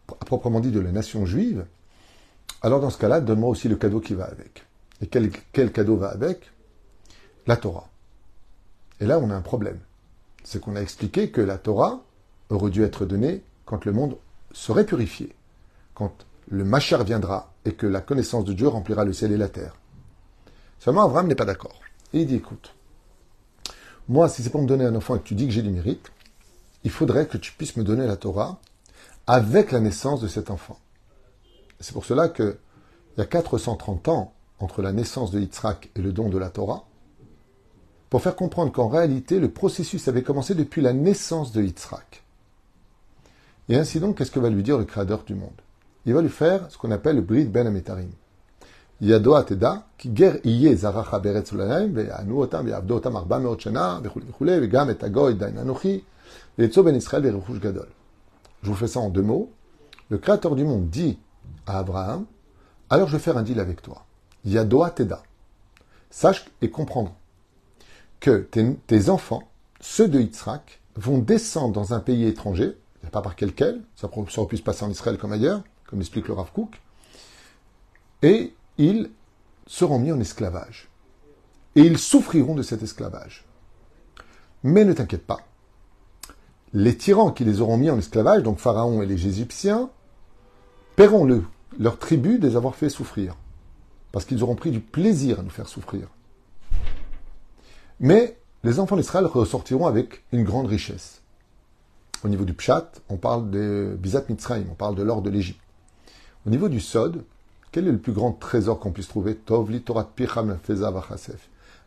à 0.10 0.26
proprement 0.26 0.60
dit 0.60 0.72
de 0.72 0.80
la 0.80 0.92
nation 0.92 1.26
juive, 1.26 1.66
alors 2.62 2.80
dans 2.80 2.90
ce 2.90 2.98
cas-là, 2.98 3.22
donne-moi 3.22 3.50
aussi 3.50 3.68
le 3.68 3.76
cadeau 3.76 4.00
qui 4.00 4.14
va 4.14 4.26
avec. 4.26 4.66
Et 5.02 5.08
quel, 5.08 5.72
cadeau 5.72 5.98
va 5.98 6.10
avec? 6.10 6.52
La 7.48 7.58
Torah. 7.58 7.90
Et 9.00 9.06
là, 9.06 9.20
on 9.20 9.30
a 9.30 9.36
un 9.36 9.42
problème. 9.42 9.80
C'est 10.44 10.62
qu'on 10.62 10.76
a 10.76 10.82
expliqué 10.82 11.32
que 11.32 11.42
la 11.42 11.58
Torah 11.58 12.02
aurait 12.50 12.72
dû 12.72 12.84
être 12.84 13.06
donnée 13.06 13.44
quand 13.66 13.86
le 13.86 13.92
monde 13.92 14.18
serait 14.52 14.86
purifié, 14.86 15.36
quand 15.94 16.26
le 16.50 16.64
Machar 16.64 17.04
viendra 17.04 17.52
et 17.66 17.74
que 17.74 17.88
la 17.88 18.02
connaissance 18.02 18.46
de 18.46 18.54
Dieu 18.54 18.68
remplira 18.68 19.04
le 19.04 19.14
ciel 19.14 19.32
et 19.32 19.38
la 19.38 19.50
terre. 19.50 19.76
Seulement, 20.80 21.06
Abraham 21.06 21.28
n'est 21.28 21.36
pas 21.36 21.46
d'accord. 21.46 21.82
Il 22.14 22.28
dit, 22.28 22.36
écoute, 22.36 22.74
moi, 24.08 24.30
si 24.30 24.44
c'est 24.44 24.50
pour 24.50 24.62
me 24.62 24.68
donner 24.68 24.86
un 24.86 24.96
enfant 24.96 25.16
et 25.16 25.20
que 25.20 25.24
tu 25.24 25.36
dis 25.36 25.46
que 25.48 25.54
j'ai 25.54 25.62
du 25.62 25.70
mérite, 25.70 26.12
il 26.84 26.92
faudrait 26.92 27.28
que 27.28 27.38
tu 27.38 27.52
puisses 27.52 27.76
me 27.76 27.84
donner 27.84 28.06
la 28.06 28.18
Torah 28.18 28.60
avec 29.26 29.72
la 29.72 29.80
naissance 29.80 30.22
de 30.22 30.28
cet 30.28 30.52
enfant. 30.52 30.78
C'est 31.80 31.94
pour 31.94 32.06
cela 32.06 32.30
qu'il 32.30 32.56
y 33.18 33.22
a 33.22 33.26
430 33.26 34.08
ans 34.10 34.34
entre 34.60 34.82
la 34.82 34.92
naissance 34.92 35.32
de 35.32 35.40
Yitzhak 35.40 35.90
et 35.96 36.02
le 36.02 36.14
don 36.14 36.30
de 36.30 36.38
la 36.38 36.50
Torah, 36.50 36.86
pour 38.10 38.22
faire 38.22 38.36
comprendre 38.36 38.72
qu'en 38.72 38.88
réalité, 38.88 39.40
le 39.40 39.50
processus 39.50 40.08
avait 40.08 40.24
commencé 40.24 40.54
depuis 40.56 40.82
la 40.82 40.94
naissance 40.94 41.52
de 41.52 41.64
Yitzhak. 41.64 42.24
Et 43.68 43.76
ainsi 43.76 44.00
donc, 44.00 44.18
qu'est-ce 44.18 44.32
que 44.32 44.40
va 44.40 44.50
lui 44.50 44.64
dire 44.64 44.78
le 44.78 44.86
Créateur 44.86 45.24
du 45.24 45.34
monde? 45.34 45.62
Il 46.06 46.14
va 46.14 46.22
lui 46.22 46.30
faire 46.30 46.70
ce 46.70 46.78
qu'on 46.78 46.92
appelle 46.92 47.16
le 47.16 47.24
Brit 47.24 47.46
Ben 47.46 47.66
Ametarim. 47.66 48.12
ידו 49.01 49.37
עתדה, 49.37 49.75
כי 49.99 50.09
גר 50.09 50.33
יהיה 50.45 50.77
זרעך 50.77 51.15
בארץ 51.15 51.53
ולהם, 51.53 51.91
ויענו 51.95 52.41
אותם 52.41 52.63
ויעבדו 52.65 52.95
אותם 52.95 53.17
ארבע 53.17 53.39
מאות 53.39 53.61
שנה, 53.61 53.99
וכולי 54.03 54.27
וכולי, 54.29 54.57
וגם 54.63 54.91
את 54.91 55.05
הגוי 55.05 55.35
דיין 55.35 55.59
אנוכי, 55.59 56.01
ויצאו 56.59 56.85
בין 56.85 56.95
ישראל 56.95 57.31
ברכוש 57.31 57.59
גדול. 57.59 57.87
Je 58.63 58.69
vous 58.69 58.77
fais 58.77 58.89
ça 58.89 59.01
en 59.01 59.09
deux 59.09 59.23
mots. 59.23 59.51
Le 60.11 60.19
Créateur 60.19 60.55
du 60.55 60.65
monde 60.65 60.91
dit 60.91 61.19
à 61.67 61.79
Abraham, 61.79 62.27
alors 62.91 63.09
je 63.09 63.17
vais 63.17 63.23
faire 63.23 63.39
un 63.39 63.43
deal 63.43 63.59
avec 63.59 63.81
toi. 63.81 64.05
Yadoa 64.45 64.91
Teda. 64.91 65.23
Sache 66.11 66.45
et 66.61 66.71
comprendre 66.71 67.15
que 68.19 68.39
tes, 68.39 68.75
tes, 68.87 69.09
enfants, 69.09 69.45
ceux 69.81 70.09
de 70.09 70.21
Yitzhak, 70.21 70.81
vont 70.97 71.19
descendre 71.19 71.73
dans 71.73 71.95
un 71.95 72.01
pays 72.01 72.27
étranger, 72.27 72.77
pas 73.13 73.23
par 73.23 73.35
quel 73.35 73.55
quel, 73.55 73.81
ça, 73.97 74.11
ça 74.29 74.41
aurait 74.41 74.49
pu 74.49 74.57
se 74.57 74.63
passer 74.63 74.85
en 74.85 74.91
Israël 74.91 75.17
comme 75.17 75.33
ailleurs, 75.33 75.63
comme 75.87 76.01
explique 76.01 76.29
le 76.29 76.35
Rav 76.35 76.53
Kook, 76.53 76.81
et 78.23 78.53
ils 78.78 79.10
seront 79.68 80.00
mis 80.00 80.12
en 80.12 80.20
esclavage. 80.20 80.90
Et 81.76 81.82
ils 81.82 81.98
souffriront 81.98 82.56
de 82.56 82.62
cet 82.62 82.84
esclavage. 82.84 83.46
Mais 84.64 84.86
ne 84.86 84.94
t'inquiète 84.94 85.26
pas. 85.26 85.42
Les 86.74 86.98
tyrans 86.98 87.32
qui 87.32 87.46
les 87.46 87.62
auront 87.62 87.78
mis 87.78 87.90
en 87.90 87.98
esclavage, 87.98 88.44
donc 88.44 88.60
Pharaon 88.60 89.02
et 89.02 89.06
les 89.06 89.28
Égyptiens, 89.28 89.90
paieront 90.96 91.26
le, 91.26 91.44
leur 91.80 92.00
tribut 92.00 92.40
de 92.40 92.48
les 92.48 92.56
avoir 92.56 92.76
fait 92.76 92.90
souffrir. 92.90 93.36
Parce 94.12 94.26
qu'ils 94.26 94.44
auront 94.44 94.56
pris 94.56 94.72
du 94.72 94.80
plaisir 94.80 95.40
à 95.40 95.44
nous 95.44 95.50
faire 95.50 95.68
souffrir. 95.68 96.08
Mais 98.00 98.38
les 98.64 98.80
enfants 98.80 98.98
d'Israël 98.98 99.26
ressortiront 99.26 99.88
avec 99.88 100.24
une 100.32 100.44
grande 100.44 100.68
richesse. 100.68 101.22
Au 102.24 102.28
niveau 102.28 102.46
du 102.46 102.54
Pshat, 102.54 102.92
on 103.10 103.18
parle 103.18 103.52
de 103.52 103.96
Bizat 104.00 104.26
Mitzrayim, 104.30 104.66
on 104.72 104.76
parle 104.76 104.96
de 104.96 105.04
l'or 105.04 105.22
de 105.22 105.30
l'Égypte. 105.30 105.62
Au 106.46 106.50
niveau 106.50 106.70
du 106.70 106.80
Sod, 106.80 107.24
quel 107.76 107.90
est 107.90 107.92
le 107.92 107.98
plus 107.98 108.14
grand 108.14 108.32
trésor 108.32 108.80
qu'on 108.80 108.94
puisse 108.94 109.10
trouver? 109.10 109.38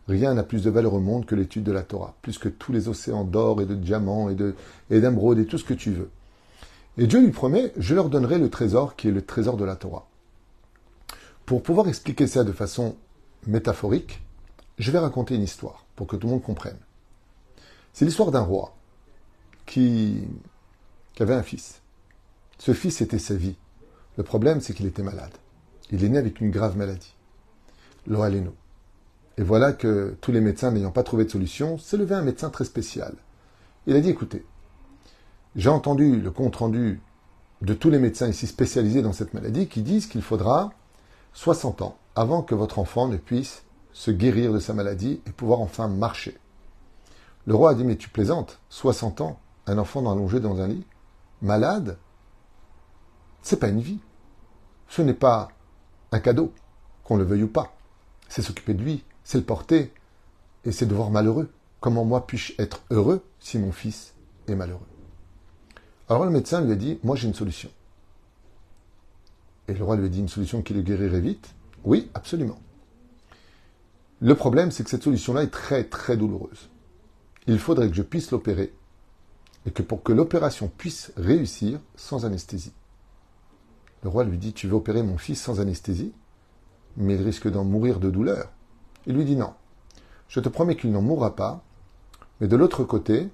Rien 0.07 0.35
n'a 0.35 0.43
plus 0.43 0.63
de 0.63 0.71
valeur 0.71 0.93
au 0.93 1.01
monde 1.01 1.25
que 1.25 1.35
l'étude 1.35 1.63
de 1.65 1.73
la 1.73 1.83
Torah, 1.83 2.15
plus 2.21 2.37
que 2.37 2.51
tous 2.51 2.73
les 2.73 2.89
océans 2.89 3.25
d'or 3.25 3.63
et 3.63 3.65
de 3.65 3.75
diamants 3.75 4.29
et 4.29 4.37
et, 4.91 4.97
et 4.99 5.47
tout 5.47 5.57
ce 5.57 5.65
que 5.65 5.73
tu 5.73 5.93
veux. 5.93 6.11
Et 6.99 7.07
Dieu 7.07 7.23
lui 7.23 7.31
promet, 7.31 7.73
je 7.79 7.95
leur 7.95 8.11
donnerai 8.11 8.37
le 8.37 8.51
trésor 8.51 8.97
qui 8.97 9.09
est 9.09 9.13
le 9.13 9.23
trésor 9.23 9.57
de 9.57 9.65
la 9.65 9.77
Torah. 9.77 10.07
Pour 11.47 11.63
pouvoir 11.63 11.89
expliquer 11.89 12.27
ça 12.27 12.45
de 12.45 12.53
façon 12.53 12.95
métaphorique, 13.47 14.21
je 14.77 14.91
vais 14.91 14.99
raconter 14.99 15.37
une 15.37 15.43
histoire 15.43 15.87
pour 15.97 16.07
que 16.07 16.17
tout 16.17 16.27
le 16.27 16.35
monde 16.35 16.43
comprenne. 16.43 16.77
C'est 17.95 18.05
l'histoire 18.05 18.31
d'un 18.31 18.43
roi 18.43 18.77
qui 19.65 20.21
avait 21.19 21.33
un 21.33 21.43
fils. 21.43 21.81
Ce 22.59 22.75
fils 22.75 23.01
était 23.01 23.19
sa 23.19 23.37
vie. 23.37 23.57
Le 24.19 24.23
problème, 24.23 24.61
c'est 24.61 24.75
qu'il 24.75 24.85
était 24.85 25.03
malade. 25.03 25.33
Il 25.91 26.05
est 26.05 26.09
né 26.09 26.19
avec 26.19 26.41
une 26.41 26.51
grave 26.51 26.77
maladie, 26.77 27.15
l'oaleno. 28.07 28.55
Et 29.39 29.43
voilà 29.43 29.73
que 29.73 30.17
tous 30.21 30.33
les 30.33 30.41
médecins 30.41 30.71
n'ayant 30.71 30.91
pas 30.91 31.03
trouvé 31.03 31.25
de 31.25 31.31
solution, 31.31 31.79
s'est 31.79 31.97
levé 31.97 32.15
un 32.15 32.23
médecin 32.23 32.51
très 32.51 32.65
spécial. 32.65 33.15
Il 33.87 33.95
a 33.97 34.01
dit, 34.01 34.11
écoutez, 34.11 34.45
j'ai 35.57 35.71
entendu 35.71 36.21
le 36.21 36.31
compte-rendu 36.31 37.01
de 37.63 37.75
tous 37.75 37.91
les 37.91 37.99
médecins 37.99 38.29
ici 38.29 38.47
spécialisés 38.47 39.03
dans 39.03 39.13
cette 39.13 39.35
maladie 39.35 39.69
qui 39.69 39.83
disent 39.83 40.07
qu'il 40.07 40.23
faudra 40.23 40.73
60 41.33 41.83
ans 41.83 41.99
avant 42.15 42.43
que 42.43 42.55
votre 42.55 42.79
enfant 42.79 43.09
ne 43.09 43.17
puisse 43.17 43.63
se 43.93 44.11
guérir 44.11 44.53
de 44.53 44.59
sa 44.59 44.75
maladie 44.75 45.21
et 45.27 45.31
pouvoir 45.31 45.61
enfin 45.61 45.89
marcher. 45.89 46.39
Le 47.47 47.55
roi 47.55 47.71
a 47.71 47.75
dit, 47.75 47.85
mais 47.85 47.97
tu 47.97 48.09
plaisantes, 48.09 48.61
60 48.69 49.21
ans, 49.21 49.41
un 49.67 49.79
enfant 49.79 50.01
allongé 50.11 50.41
dans 50.41 50.61
un 50.61 50.69
lit, 50.69 50.85
malade, 51.43 51.97
c'est 53.43 53.59
pas 53.59 53.69
une 53.69 53.81
vie. 53.81 54.01
Ce 54.89 55.03
n'est 55.03 55.15
pas 55.15 55.49
un 56.13 56.21
cadeau, 56.21 56.53
qu'on 57.05 57.17
le 57.17 57.25
veuille 57.25 57.45
ou 57.45 57.49
pas. 57.49 57.77
C'est 58.29 58.43
s'occuper 58.43 58.75
de 58.75 58.83
lui, 58.83 59.05
c'est 59.25 59.39
le 59.39 59.45
porter, 59.45 59.93
et 60.65 60.73
c'est 60.73 60.87
de 60.87 60.95
voir 60.95 61.11
malheureux. 61.11 61.51
Comment 61.81 62.05
moi 62.05 62.27
puis-je 62.27 62.55
être 62.59 62.83
heureux 62.91 63.25
si 63.41 63.59
mon 63.59 63.73
fils 63.73 64.15
est 64.49 64.55
malheureux? 64.55 64.87
Alors 66.09 66.25
le 66.25 66.31
médecin 66.31 66.61
lui 66.61 66.73
a 66.73 66.77
dit, 66.77 66.99
moi 67.03 67.17
j'ai 67.17 67.29
une 67.29 67.35
solution. 67.35 67.71
Et 69.69 69.75
le 69.75 69.85
roi 69.85 69.97
lui 69.97 70.07
a 70.07 70.09
dit 70.09 70.21
une 70.21 70.29
solution 70.29 70.63
qui 70.63 70.75
le 70.75 70.83
guérirait 70.83 71.21
vite? 71.21 71.55
Oui, 71.85 72.11
absolument. 72.15 72.59
Le 74.21 74.35
problème, 74.35 74.71
c'est 74.71 74.83
que 74.83 74.91
cette 74.91 75.05
solution-là 75.05 75.43
est 75.43 75.51
très 75.51 75.85
très 75.85 76.17
douloureuse. 76.17 76.69
Il 77.47 77.59
faudrait 77.59 77.89
que 77.89 77.95
je 77.95 78.03
puisse 78.03 78.31
l'opérer 78.31 78.73
et 79.67 79.71
que 79.71 79.83
pour 79.83 80.03
que 80.03 80.13
l'opération 80.13 80.71
puisse 80.77 81.13
réussir 81.17 81.79
sans 81.95 82.25
anesthésie. 82.25 82.73
Le 84.03 84.09
roi 84.09 84.25
lui 84.25 84.39
dit 84.39 84.53
Tu 84.53 84.69
veux 84.69 84.75
opérer 84.75 85.03
mon 85.03 85.19
fils 85.19 85.41
sans 85.41 85.61
anesthésie 85.61 86.13
Mais 86.97 87.15
il 87.15 87.23
risque 87.23 87.51
d'en 87.51 87.65
mourir 87.65 88.01
de 88.01 88.11
douleur. 88.11 88.51
Il 89.07 89.17
lui 89.17 89.25
dit 89.25 89.37
Non. 89.37 89.55
Je 90.29 90.41
te 90.41 90.49
promets 90.49 90.77
qu'il 90.77 90.93
n'en 90.93 91.03
mourra 91.03 91.35
pas, 91.35 91.63
mais 92.41 92.49
de 92.49 92.57
l'autre 92.57 92.85
côté, 92.85 93.29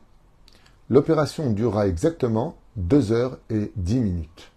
l'opération 0.88 1.50
durera 1.50 1.88
exactement 1.88 2.57
deux 2.77 3.12
heures 3.12 3.38
et 3.50 3.72
dix 3.77 3.98
minutes. 3.98 4.53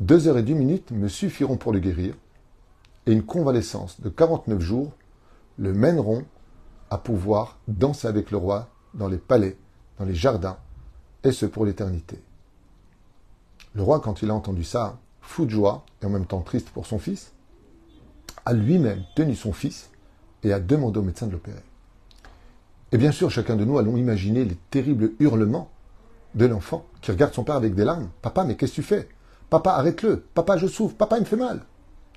Deux 0.00 0.28
heures 0.28 0.38
et 0.38 0.42
dix 0.42 0.54
minutes 0.54 0.90
me 0.92 1.08
suffiront 1.08 1.58
pour 1.58 1.72
le 1.72 1.78
guérir, 1.78 2.14
et 3.06 3.12
une 3.12 3.22
convalescence 3.22 4.00
de 4.00 4.08
49 4.08 4.60
jours 4.60 4.92
le 5.58 5.74
mèneront 5.74 6.24
à 6.88 6.98
pouvoir 6.98 7.58
danser 7.68 8.08
avec 8.08 8.30
le 8.30 8.38
roi 8.38 8.68
dans 8.94 9.08
les 9.08 9.18
palais, 9.18 9.56
dans 9.98 10.06
les 10.06 10.14
jardins, 10.14 10.58
et 11.22 11.32
ce 11.32 11.46
pour 11.46 11.66
l'éternité. 11.66 12.22
Le 13.74 13.82
roi, 13.82 14.00
quand 14.00 14.22
il 14.22 14.30
a 14.30 14.34
entendu 14.34 14.64
ça, 14.64 14.98
fou 15.20 15.44
de 15.44 15.50
joie 15.50 15.84
et 16.02 16.06
en 16.06 16.10
même 16.10 16.26
temps 16.26 16.40
triste 16.40 16.70
pour 16.70 16.86
son 16.86 16.98
fils, 16.98 17.32
a 18.44 18.52
lui-même 18.52 19.04
tenu 19.14 19.34
son 19.34 19.52
fils 19.52 19.90
et 20.42 20.52
a 20.52 20.60
demandé 20.60 20.98
au 20.98 21.02
médecin 21.02 21.26
de 21.26 21.32
l'opérer. 21.32 21.62
Et 22.92 22.98
bien 22.98 23.12
sûr, 23.12 23.30
chacun 23.30 23.56
de 23.56 23.64
nous 23.64 23.78
allons 23.78 23.96
imaginer 23.96 24.44
les 24.44 24.56
terribles 24.70 25.12
hurlements 25.20 25.70
de 26.34 26.46
l'enfant 26.46 26.86
qui 27.00 27.10
regarde 27.10 27.34
son 27.34 27.44
père 27.44 27.56
avec 27.56 27.74
des 27.74 27.84
larmes. 27.84 28.08
Papa, 28.22 28.44
mais 28.44 28.56
qu'est-ce 28.56 28.72
que 28.72 28.76
tu 28.76 28.82
fais 28.82 29.08
Papa, 29.48 29.72
arrête-le. 29.72 30.24
Papa, 30.34 30.56
je 30.56 30.66
souffre. 30.66 30.96
Papa, 30.96 31.16
il 31.18 31.20
me 31.20 31.26
fait 31.26 31.36
mal. 31.36 31.60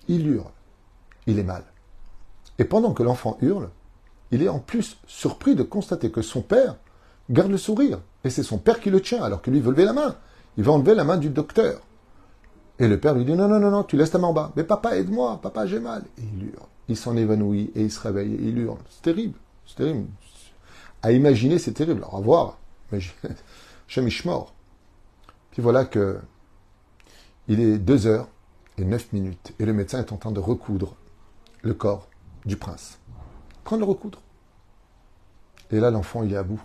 Il 0.08 0.28
hurle. 0.28 0.52
Il 1.28 1.40
est 1.40 1.44
mal. 1.44 1.64
Et 2.60 2.66
pendant 2.66 2.94
que 2.94 3.04
l'enfant 3.04 3.38
hurle, 3.42 3.70
il 4.32 4.42
est 4.42 4.50
en 4.50 4.60
plus 4.60 4.98
surpris 5.08 5.56
de 5.56 5.64
constater 5.64 6.12
que 6.12 6.22
son 6.22 6.42
père 6.42 6.78
garde 7.30 7.52
le 7.52 7.58
sourire. 7.58 8.00
Et 8.24 8.30
c'est 8.30 8.44
son 8.44 8.58
père 8.58 8.80
qui 8.80 8.90
le 8.90 9.02
tient, 9.02 9.24
alors 9.24 9.42
que 9.42 9.52
lui 9.52 9.60
veut 9.60 9.72
lever 9.72 9.86
la 9.86 9.94
main. 9.94 10.16
Il 10.58 10.64
va 10.64 10.72
enlever 10.72 10.96
la 10.96 11.04
main 11.04 11.18
du 11.18 11.30
docteur. 11.30 11.82
Et 12.80 12.88
le 12.88 13.00
père 13.00 13.14
lui 13.16 13.26
dit 13.26 13.34
non, 13.34 13.48
non, 13.48 13.60
non, 13.60 13.72
non, 13.72 13.84
tu 13.84 13.98
laisses 13.98 14.12
ta 14.12 14.18
main 14.18 14.28
en 14.28 14.34
bas. 14.34 14.52
Mais 14.56 14.64
papa, 14.64 14.98
aide-moi, 14.98 15.40
papa, 15.42 15.66
j'ai 15.66 15.80
mal. 15.80 16.04
Et 16.18 16.24
il 16.24 16.46
hurle. 16.46 16.68
Il 16.90 16.98
s'en 16.98 17.16
évanouit 17.16 17.72
et 17.76 17.84
il 17.84 17.92
se 17.92 18.00
réveille 18.00 18.34
et 18.34 18.50
il 18.50 18.58
hurle. 18.58 18.80
C'est 18.90 19.04
terrible. 19.04 19.38
C'est 19.66 19.76
terrible. 19.76 20.08
À 21.02 21.12
imaginer, 21.12 21.60
c'est 21.60 21.74
terrible. 21.74 22.02
Alors, 22.02 22.18
à 22.18 22.22
voir. 22.22 22.58
Mais 22.92 23.00
mort. 24.26 24.54
Puis 25.52 25.62
voilà 25.62 25.86
que 25.86 26.18
il 27.48 27.60
est 27.60 27.78
deux 27.78 28.08
heures 28.08 28.28
et 28.78 28.86
neuf 28.86 29.12
minutes 29.14 29.54
et 29.60 29.66
le 29.66 29.74
médecin 29.74 30.00
est 30.00 30.12
en 30.12 30.18
train 30.18 30.32
de 30.32 30.40
recoudre 30.40 30.96
le 31.62 31.74
corps 31.74 32.08
du 32.46 32.58
prince. 32.58 33.00
Prendre 33.64 33.86
le 33.86 33.90
recoudre. 33.90 34.22
Et 35.72 35.80
là, 35.80 35.92
l'enfant, 35.92 36.24
il 36.24 36.34
est 36.34 36.38
à 36.38 36.44
bout. 36.44 36.62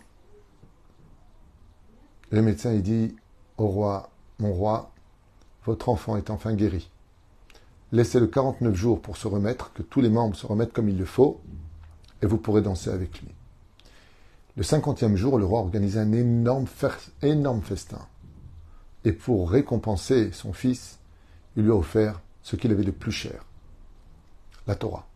Le 2.30 2.42
médecin, 2.42 2.72
il 2.72 2.82
dit 2.82 3.16
au 3.58 3.66
roi, 3.66 4.10
mon 4.38 4.52
roi, 4.52 4.90
votre 5.64 5.88
enfant 5.88 6.16
est 6.16 6.30
enfin 6.30 6.54
guéri. 6.54 6.90
Laissez-le 7.92 8.26
49 8.26 8.74
jours 8.74 9.02
pour 9.02 9.16
se 9.16 9.28
remettre, 9.28 9.72
que 9.72 9.82
tous 9.82 10.00
les 10.00 10.10
membres 10.10 10.36
se 10.36 10.46
remettent 10.46 10.72
comme 10.72 10.88
il 10.88 10.98
le 10.98 11.04
faut, 11.04 11.40
et 12.22 12.26
vous 12.26 12.38
pourrez 12.38 12.62
danser 12.62 12.90
avec 12.90 13.20
lui. 13.20 13.28
Le 14.56 14.62
cinquantième 14.62 15.16
jour, 15.16 15.38
le 15.38 15.44
roi 15.44 15.60
organisait 15.60 16.00
un 16.00 16.12
énorme, 16.12 16.66
énorme 17.22 17.62
festin. 17.62 18.06
Et 19.04 19.12
pour 19.12 19.50
récompenser 19.50 20.32
son 20.32 20.52
fils, 20.52 20.98
il 21.56 21.64
lui 21.64 21.70
a 21.70 21.76
offert 21.76 22.20
ce 22.42 22.56
qu'il 22.56 22.72
avait 22.72 22.84
de 22.84 22.90
plus 22.90 23.12
cher, 23.12 23.44
la 24.66 24.74
Torah. 24.74 25.06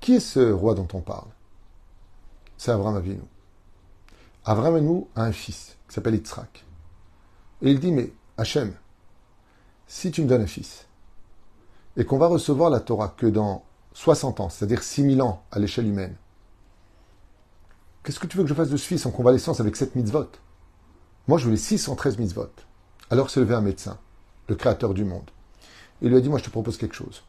Qui 0.00 0.16
est 0.16 0.20
ce 0.20 0.50
roi 0.50 0.74
dont 0.74 0.88
on 0.92 1.00
parle? 1.00 1.28
C'est 2.58 2.72
Avram 2.72 2.96
Avinu. 2.96 3.22
Avram 4.44 4.74
Avinu 4.74 5.04
a 5.14 5.24
un 5.24 5.32
fils 5.32 5.76
qui 5.88 5.94
s'appelle 5.94 6.14
Yitzhak. 6.14 6.64
Et 7.62 7.70
il 7.70 7.80
dit, 7.80 7.92
mais 7.92 8.12
Hachem, 8.36 8.74
si 9.86 10.10
tu 10.10 10.22
me 10.22 10.26
donnes 10.26 10.42
un 10.42 10.46
fils, 10.46 10.86
et 11.96 12.04
qu'on 12.04 12.18
va 12.18 12.26
recevoir 12.26 12.70
la 12.70 12.80
Torah 12.80 13.14
que 13.16 13.26
dans 13.26 13.64
60 13.92 14.40
ans, 14.40 14.48
c'est-à-dire 14.48 14.82
6000 14.82 15.22
ans 15.22 15.44
à 15.52 15.58
l'échelle 15.58 15.86
humaine, 15.86 16.16
qu'est-ce 18.02 18.18
que 18.18 18.26
tu 18.26 18.36
veux 18.36 18.42
que 18.42 18.48
je 18.48 18.54
fasse 18.54 18.70
de 18.70 18.76
ce 18.76 18.86
fils 18.86 19.06
en 19.06 19.10
convalescence 19.10 19.60
avec 19.60 19.76
cette 19.76 19.94
mitzvot? 19.94 20.28
Moi, 21.28 21.38
je 21.38 21.44
voulais 21.44 21.56
613 21.56 22.18
mitzvot. 22.18 22.50
Alors 23.10 23.30
s'est 23.30 23.40
levé 23.40 23.54
un 23.54 23.60
médecin, 23.60 23.98
le 24.48 24.56
créateur 24.56 24.94
du 24.94 25.04
monde. 25.04 25.30
Il 26.00 26.08
lui 26.08 26.16
a 26.16 26.20
dit, 26.20 26.28
moi, 26.28 26.38
je 26.38 26.44
te 26.44 26.50
propose 26.50 26.78
quelque 26.78 26.96
chose. 26.96 27.22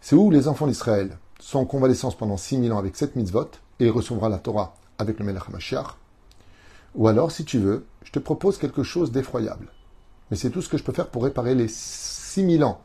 C'est 0.00 0.16
où 0.16 0.30
les 0.30 0.48
enfants 0.48 0.66
d'Israël 0.66 1.18
sont 1.38 1.58
en 1.58 1.64
convalescence 1.66 2.16
pendant 2.16 2.38
6000 2.38 2.72
ans 2.72 2.78
avec 2.78 2.96
cette 2.96 3.14
mitzvot, 3.14 3.50
et 3.78 3.86
il 3.86 3.90
recevra 3.90 4.30
la 4.30 4.38
Torah 4.38 4.74
avec 4.98 5.18
le 5.18 5.26
Melech 5.26 5.48
HaMashiach? 5.48 5.96
Ou 6.94 7.08
alors, 7.08 7.30
si 7.30 7.44
tu 7.44 7.58
veux, 7.58 7.84
je 8.04 8.12
te 8.12 8.18
propose 8.18 8.58
quelque 8.58 8.82
chose 8.82 9.12
d'effroyable. 9.12 9.68
Mais 10.30 10.36
c'est 10.36 10.50
tout 10.50 10.62
ce 10.62 10.68
que 10.68 10.78
je 10.78 10.84
peux 10.84 10.92
faire 10.92 11.08
pour 11.08 11.24
réparer 11.24 11.54
les 11.54 11.68
6000 11.68 12.64
ans 12.64 12.80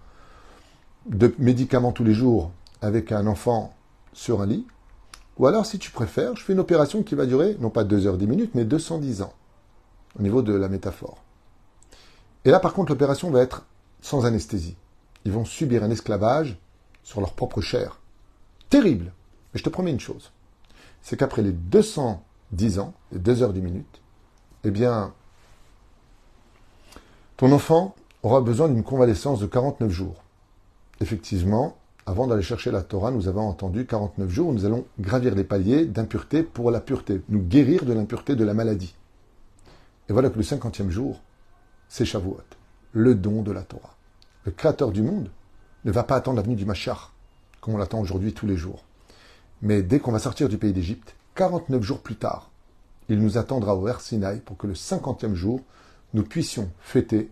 de 1.06 1.34
médicaments 1.40 1.92
tous 1.92 2.04
les 2.04 2.14
jours 2.14 2.52
avec 2.82 3.12
un 3.12 3.28
enfant 3.28 3.74
sur 4.14 4.42
un 4.42 4.46
lit. 4.46 4.66
Ou 5.38 5.48
alors, 5.48 5.66
si 5.66 5.80
tu 5.80 5.92
préfères, 5.92 6.36
je 6.36 6.44
fais 6.44 6.54
une 6.54 6.60
opération 6.60 7.04
qui 7.04 7.16
va 7.16 7.26
durer 7.26 7.56
non 7.60 7.70
pas 7.70 7.84
2 7.84 8.08
heures 8.08 8.18
10 8.18 8.28
minutes, 8.28 8.52
mais 8.56 8.66
210 8.66 9.22
ans, 9.22 9.34
au 10.20 10.24
niveau 10.24 10.42
de 10.42 10.54
la 10.54 10.68
métaphore. 10.68 11.24
Et 12.44 12.52
là, 12.52 12.60
par 12.60 12.74
contre, 12.74 12.92
l'opération 12.92 13.30
va 13.30 13.42
être 13.42 13.66
sans 14.02 14.26
anesthésie. 14.26 14.76
Ils 15.26 15.32
vont 15.32 15.46
subir 15.46 15.84
un 15.84 15.92
esclavage 15.92 16.58
sur 17.04 17.20
leur 17.20 17.34
propre 17.34 17.62
chair. 17.62 18.00
Terrible. 18.70 19.14
Mais 19.54 19.60
je 19.60 19.64
te 19.64 19.70
promets 19.70 19.92
une 19.92 20.00
chose. 20.00 20.32
C'est 21.02 21.18
qu'après 21.18 21.42
les 21.42 21.52
210 21.52 22.80
ans, 22.80 22.94
les 23.12 23.20
2 23.20 23.44
heures 23.44 23.54
10 23.54 23.62
minutes, 23.62 24.02
eh 24.68 24.72
bien, 24.72 25.14
ton 27.38 27.54
enfant 27.54 27.96
aura 28.22 28.42
besoin 28.42 28.68
d'une 28.68 28.84
convalescence 28.84 29.40
de 29.40 29.46
49 29.46 29.90
jours. 29.90 30.24
Effectivement, 31.00 31.78
avant 32.06 32.28
d'aller 32.28 32.42
chercher 32.42 32.72
la 32.72 32.82
Torah, 32.82 33.12
nous 33.12 33.30
avons 33.30 33.48
entendu 33.48 33.86
49 33.86 34.30
jours 34.30 34.50
où 34.50 34.54
nous 34.54 34.66
allons 34.66 34.86
gravir 35.00 35.36
les 35.36 35.46
paliers 35.46 35.86
d'impureté 35.86 36.44
pour 36.44 36.70
la 36.70 36.82
pureté, 36.82 37.22
nous 37.30 37.42
guérir 37.42 37.86
de 37.86 37.94
l'impureté 37.94 38.36
de 38.36 38.44
la 38.44 38.54
maladie. 38.54 38.94
Et 40.10 40.14
voilà 40.14 40.30
que 40.30 40.38
le 40.38 40.44
cinquantième 40.44 40.92
jour, 40.92 41.22
c'est 41.88 42.04
Shavuot, 42.04 42.42
le 42.92 43.16
don 43.16 43.44
de 43.44 43.54
la 43.54 43.62
Torah. 43.62 43.96
Le 44.44 44.52
créateur 44.52 44.92
du 44.92 45.02
monde 45.02 45.30
ne 45.86 45.92
va 45.94 46.04
pas 46.04 46.18
attendre 46.18 46.36
l'avenue 46.36 46.58
du 46.58 46.66
Machar, 46.66 47.14
comme 47.62 47.76
on 47.76 47.78
l'attend 47.78 48.02
aujourd'hui 48.02 48.34
tous 48.34 48.48
les 48.48 48.58
jours. 48.58 48.84
Mais 49.62 49.82
dès 49.82 50.00
qu'on 50.00 50.12
va 50.12 50.20
sortir 50.20 50.50
du 50.50 50.58
pays 50.58 50.74
d'Égypte, 50.74 51.16
49 51.36 51.82
jours 51.82 52.00
plus 52.00 52.18
tard, 52.18 52.52
il 53.10 53.20
nous 53.20 53.38
attendra 53.38 53.76
au 53.76 53.88
Her 53.88 54.02
Sinai 54.02 54.42
pour 54.46 54.58
que 54.58 54.68
le 54.68 54.76
cinquantième 54.76 55.36
jour, 55.36 55.62
nous 56.14 56.24
puissions 56.24 56.70
fêter 56.80 57.30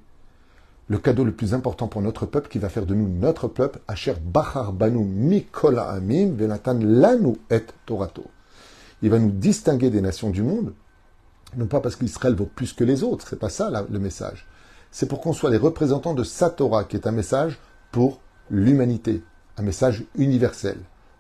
le 0.88 1.00
cadeau 1.00 1.24
le 1.24 1.32
plus 1.32 1.54
important 1.54 1.88
pour 1.88 2.02
notre 2.02 2.26
peuple 2.26 2.50
qui 2.50 2.60
va 2.60 2.70
faire 2.70 2.86
de 2.86 2.94
nous 2.94 3.08
notre 3.08 3.48
peuple, 3.48 3.80
Asher 3.88 4.16
Bachar 4.24 4.72
Banu 4.72 5.04
Mikola 5.04 5.90
Amim 5.90 6.36
Venatan 6.36 6.78
Lanu 6.80 7.38
et 7.50 7.64
Torato. 7.86 8.26
Il 9.02 9.10
va 9.10 9.18
nous 9.18 9.32
distinguer 9.32 9.90
des 9.90 10.02
nations 10.02 10.30
du 10.30 10.44
monde, 10.44 10.74
non 11.58 11.68
pas 11.68 11.80
parce 11.80 11.96
qu'Israël 11.96 12.36
vaut 12.36 12.46
plus 12.46 12.74
que 12.74 12.84
les 12.84 13.04
autres, 13.04 13.28
c'est 13.30 13.40
pas 13.40 13.50
ça 13.50 13.72
le 13.90 14.00
message. 14.00 14.46
C'est 14.92 15.08
pour 15.08 15.22
qu'on 15.22 15.34
soit 15.34 15.50
les 15.50 15.58
représentants 15.58 16.14
de 16.14 16.24
sa 16.24 16.50
Torah, 16.50 16.84
qui 16.84 16.96
est 16.96 17.08
un 17.08 17.12
message 17.12 17.60
pour 17.92 18.22
l'humanité, 18.50 19.24
un 19.58 19.64
message 19.64 20.04
universel. 20.16 20.78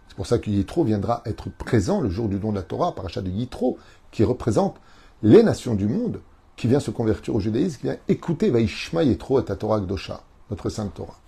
C'est 0.08 0.16
pour 0.16 0.28
ça 0.28 0.38
que 0.38 0.50
Yitro 0.50 0.84
viendra 0.84 1.22
être 1.26 1.50
présent 1.50 2.00
le 2.00 2.10
jour 2.10 2.30
du 2.30 2.40
don 2.40 2.52
de 2.52 2.58
la 2.58 2.64
Torah, 2.64 2.96
parachat 2.96 3.22
de 3.22 3.30
Yitro, 3.30 3.78
qui 4.16 4.24
représente 4.24 4.78
les 5.24 5.44
nations 5.44 5.76
du 5.76 5.88
monde, 5.88 6.22
qui 6.56 6.70
vient 6.70 6.80
se 6.80 6.90
convertir 6.90 7.36
au 7.36 7.42
judaïsme, 7.42 7.78
qui 7.78 7.84
vient 7.88 7.98
écouter 8.08 8.50
Vaishma 8.50 9.04
Yetro 9.04 9.42
et 9.42 9.44
Torah 9.44 9.82
Gdosha, 9.82 10.22
notre 10.50 10.70
sainte 10.70 10.94
Torah. 10.94 11.20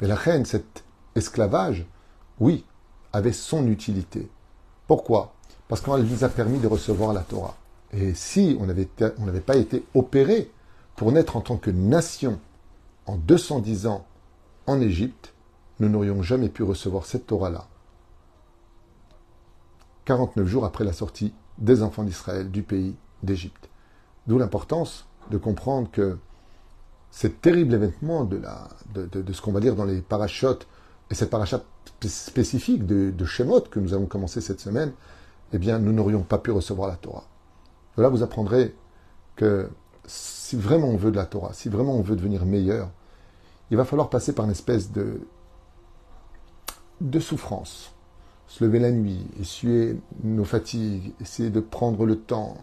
Mais 0.00 0.08
la 0.08 0.14
reine, 0.14 0.46
cet 0.46 0.84
esclavage, 1.14 1.84
oui, 2.40 2.64
avait 3.12 3.32
son 3.32 3.66
utilité. 3.66 4.30
Pourquoi? 4.86 5.34
Parce 5.68 5.82
qu'elle 5.82 6.02
nous 6.02 6.24
a 6.24 6.30
permis 6.30 6.58
de 6.58 6.66
recevoir 6.66 7.12
la 7.12 7.20
Torah. 7.20 7.56
Et 7.92 8.14
si 8.14 8.56
on 8.58 8.64
n'avait 8.64 9.40
pas 9.40 9.56
été 9.56 9.84
opéré 9.94 10.50
pour 10.96 11.12
naître 11.12 11.36
en 11.36 11.42
tant 11.42 11.58
que 11.58 11.70
nation 11.70 12.40
en 13.04 13.16
210 13.16 13.86
ans 13.86 14.06
en 14.66 14.80
Égypte, 14.80 15.34
nous 15.78 15.90
n'aurions 15.90 16.22
jamais 16.22 16.48
pu 16.48 16.62
recevoir 16.62 17.04
cette 17.04 17.26
Torah-là. 17.26 17.66
49 20.06 20.46
jours 20.46 20.64
après 20.64 20.84
la 20.84 20.94
sortie 20.94 21.34
des 21.58 21.82
enfants 21.82 22.04
d'Israël 22.04 22.50
du 22.50 22.62
pays 22.62 22.96
d'Égypte. 23.22 23.68
D'où 24.26 24.38
l'importance 24.38 25.06
de 25.30 25.38
comprendre 25.38 25.90
que 25.90 26.18
cet 27.10 27.40
terrible 27.40 27.74
événement 27.74 28.24
de, 28.24 28.36
la, 28.36 28.68
de, 28.94 29.32
ce 29.32 29.40
qu'on 29.40 29.52
va 29.52 29.60
dire 29.60 29.74
dans 29.74 29.84
les 29.84 30.00
parachutes, 30.00 30.66
et 31.10 31.14
cette 31.14 31.30
parachute 31.30 31.62
spécifique 32.06 32.86
de, 32.86 33.10
de 33.10 33.24
Shemot 33.24 33.62
que 33.62 33.80
nous 33.80 33.94
avons 33.94 34.06
commencé 34.06 34.40
cette 34.40 34.60
semaine, 34.60 34.92
eh 35.52 35.58
bien, 35.58 35.78
nous 35.78 35.92
n'aurions 35.92 36.22
pas 36.22 36.38
pu 36.38 36.50
recevoir 36.50 36.88
la 36.88 36.96
Torah. 36.96 37.24
Là, 37.96 38.08
vous 38.08 38.22
apprendrez 38.22 38.74
que 39.36 39.70
si 40.06 40.56
vraiment 40.56 40.88
on 40.88 40.96
veut 40.96 41.10
de 41.10 41.16
la 41.16 41.26
Torah, 41.26 41.52
si 41.52 41.68
vraiment 41.68 41.94
on 41.94 42.02
veut 42.02 42.16
devenir 42.16 42.44
meilleur, 42.44 42.90
il 43.70 43.76
va 43.76 43.84
falloir 43.84 44.10
passer 44.10 44.34
par 44.34 44.44
une 44.44 44.50
espèce 44.50 44.92
de, 44.92 45.20
de 47.00 47.20
souffrance. 47.20 47.92
Se 48.48 48.64
lever 48.64 48.78
la 48.78 48.90
nuit, 48.90 49.26
essuyer 49.40 50.00
nos 50.24 50.44
fatigues, 50.44 51.12
essayer 51.20 51.50
de 51.50 51.60
prendre 51.60 52.06
le 52.06 52.16
temps, 52.16 52.56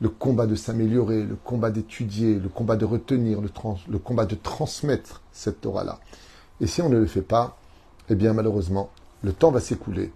le 0.00 0.08
combat 0.08 0.46
de 0.46 0.54
s'améliorer, 0.54 1.24
le 1.24 1.36
combat 1.36 1.70
d'étudier, 1.70 2.38
le 2.38 2.48
combat 2.48 2.76
de 2.76 2.84
retenir, 2.84 3.40
le, 3.40 3.98
combat 3.98 4.26
de 4.26 4.34
transmettre 4.34 5.22
cette 5.32 5.60
Torah-là. 5.60 6.00
Et 6.60 6.66
si 6.66 6.82
on 6.82 6.88
ne 6.88 6.98
le 6.98 7.06
fait 7.06 7.22
pas, 7.22 7.56
eh 8.08 8.14
bien 8.14 8.32
malheureusement, 8.32 8.90
le 9.22 9.32
temps 9.32 9.50
va 9.50 9.60
s'écouler. 9.60 10.12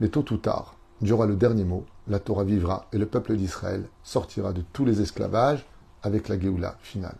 Mais 0.00 0.08
tôt 0.08 0.24
ou 0.30 0.36
tard, 0.36 0.76
durant 1.00 1.24
le 1.24 1.36
dernier 1.36 1.64
mot, 1.64 1.84
la 2.08 2.18
Torah 2.18 2.44
vivra 2.44 2.86
et 2.92 2.98
le 2.98 3.06
peuple 3.06 3.36
d'Israël 3.36 3.84
sortira 4.02 4.52
de 4.52 4.62
tous 4.72 4.84
les 4.84 5.00
esclavages 5.00 5.64
avec 6.02 6.28
la 6.28 6.38
Géoula 6.38 6.76
finale. 6.82 7.16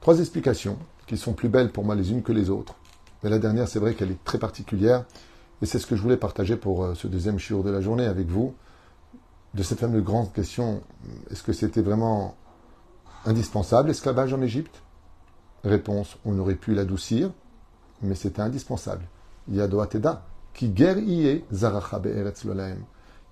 Trois 0.00 0.18
explications 0.20 0.78
qui 1.06 1.16
sont 1.16 1.32
plus 1.32 1.48
belles 1.48 1.70
pour 1.70 1.84
moi 1.84 1.94
les 1.94 2.10
unes 2.10 2.22
que 2.22 2.32
les 2.32 2.50
autres. 2.50 2.74
Mais 3.22 3.30
la 3.30 3.38
dernière, 3.38 3.68
c'est 3.68 3.78
vrai 3.78 3.94
qu'elle 3.94 4.10
est 4.10 4.24
très 4.24 4.38
particulière. 4.38 5.04
Et 5.62 5.66
c'est 5.66 5.78
ce 5.78 5.86
que 5.86 5.96
je 5.96 6.02
voulais 6.02 6.16
partager 6.16 6.56
pour 6.56 6.84
euh, 6.84 6.94
ce 6.94 7.06
deuxième 7.06 7.38
jour 7.38 7.62
de 7.62 7.70
la 7.70 7.80
journée 7.80 8.06
avec 8.06 8.28
vous 8.28 8.54
de 9.54 9.62
cette 9.62 9.78
fameuse 9.78 10.02
grande 10.02 10.32
question, 10.32 10.82
est-ce 11.30 11.42
que 11.42 11.52
c'était 11.52 11.80
vraiment 11.80 12.34
indispensable 13.24 13.88
l'esclavage 13.88 14.34
en 14.34 14.42
Égypte? 14.42 14.82
Réponse, 15.62 16.18
on 16.24 16.36
aurait 16.38 16.56
pu 16.56 16.74
l'adoucir, 16.74 17.30
mais 18.02 18.16
c'était 18.16 18.42
indispensable. 18.42 19.04
Yadoateda, 19.48 20.26
qui 20.52 20.68
guerrier 20.68 21.44
zaracha 21.52 22.00
eretz 22.04 22.44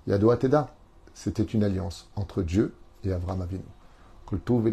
Yado 0.07 0.31
Ateda, 0.31 0.75
c'était 1.15 1.43
une 1.43 1.63
alliance 1.63 2.09
entre 2.17 2.43
Dieu 2.43 2.75
et 3.05 3.13
Avram 3.13 3.43
Avinu. 3.43 3.63
Kultuv 4.27 4.69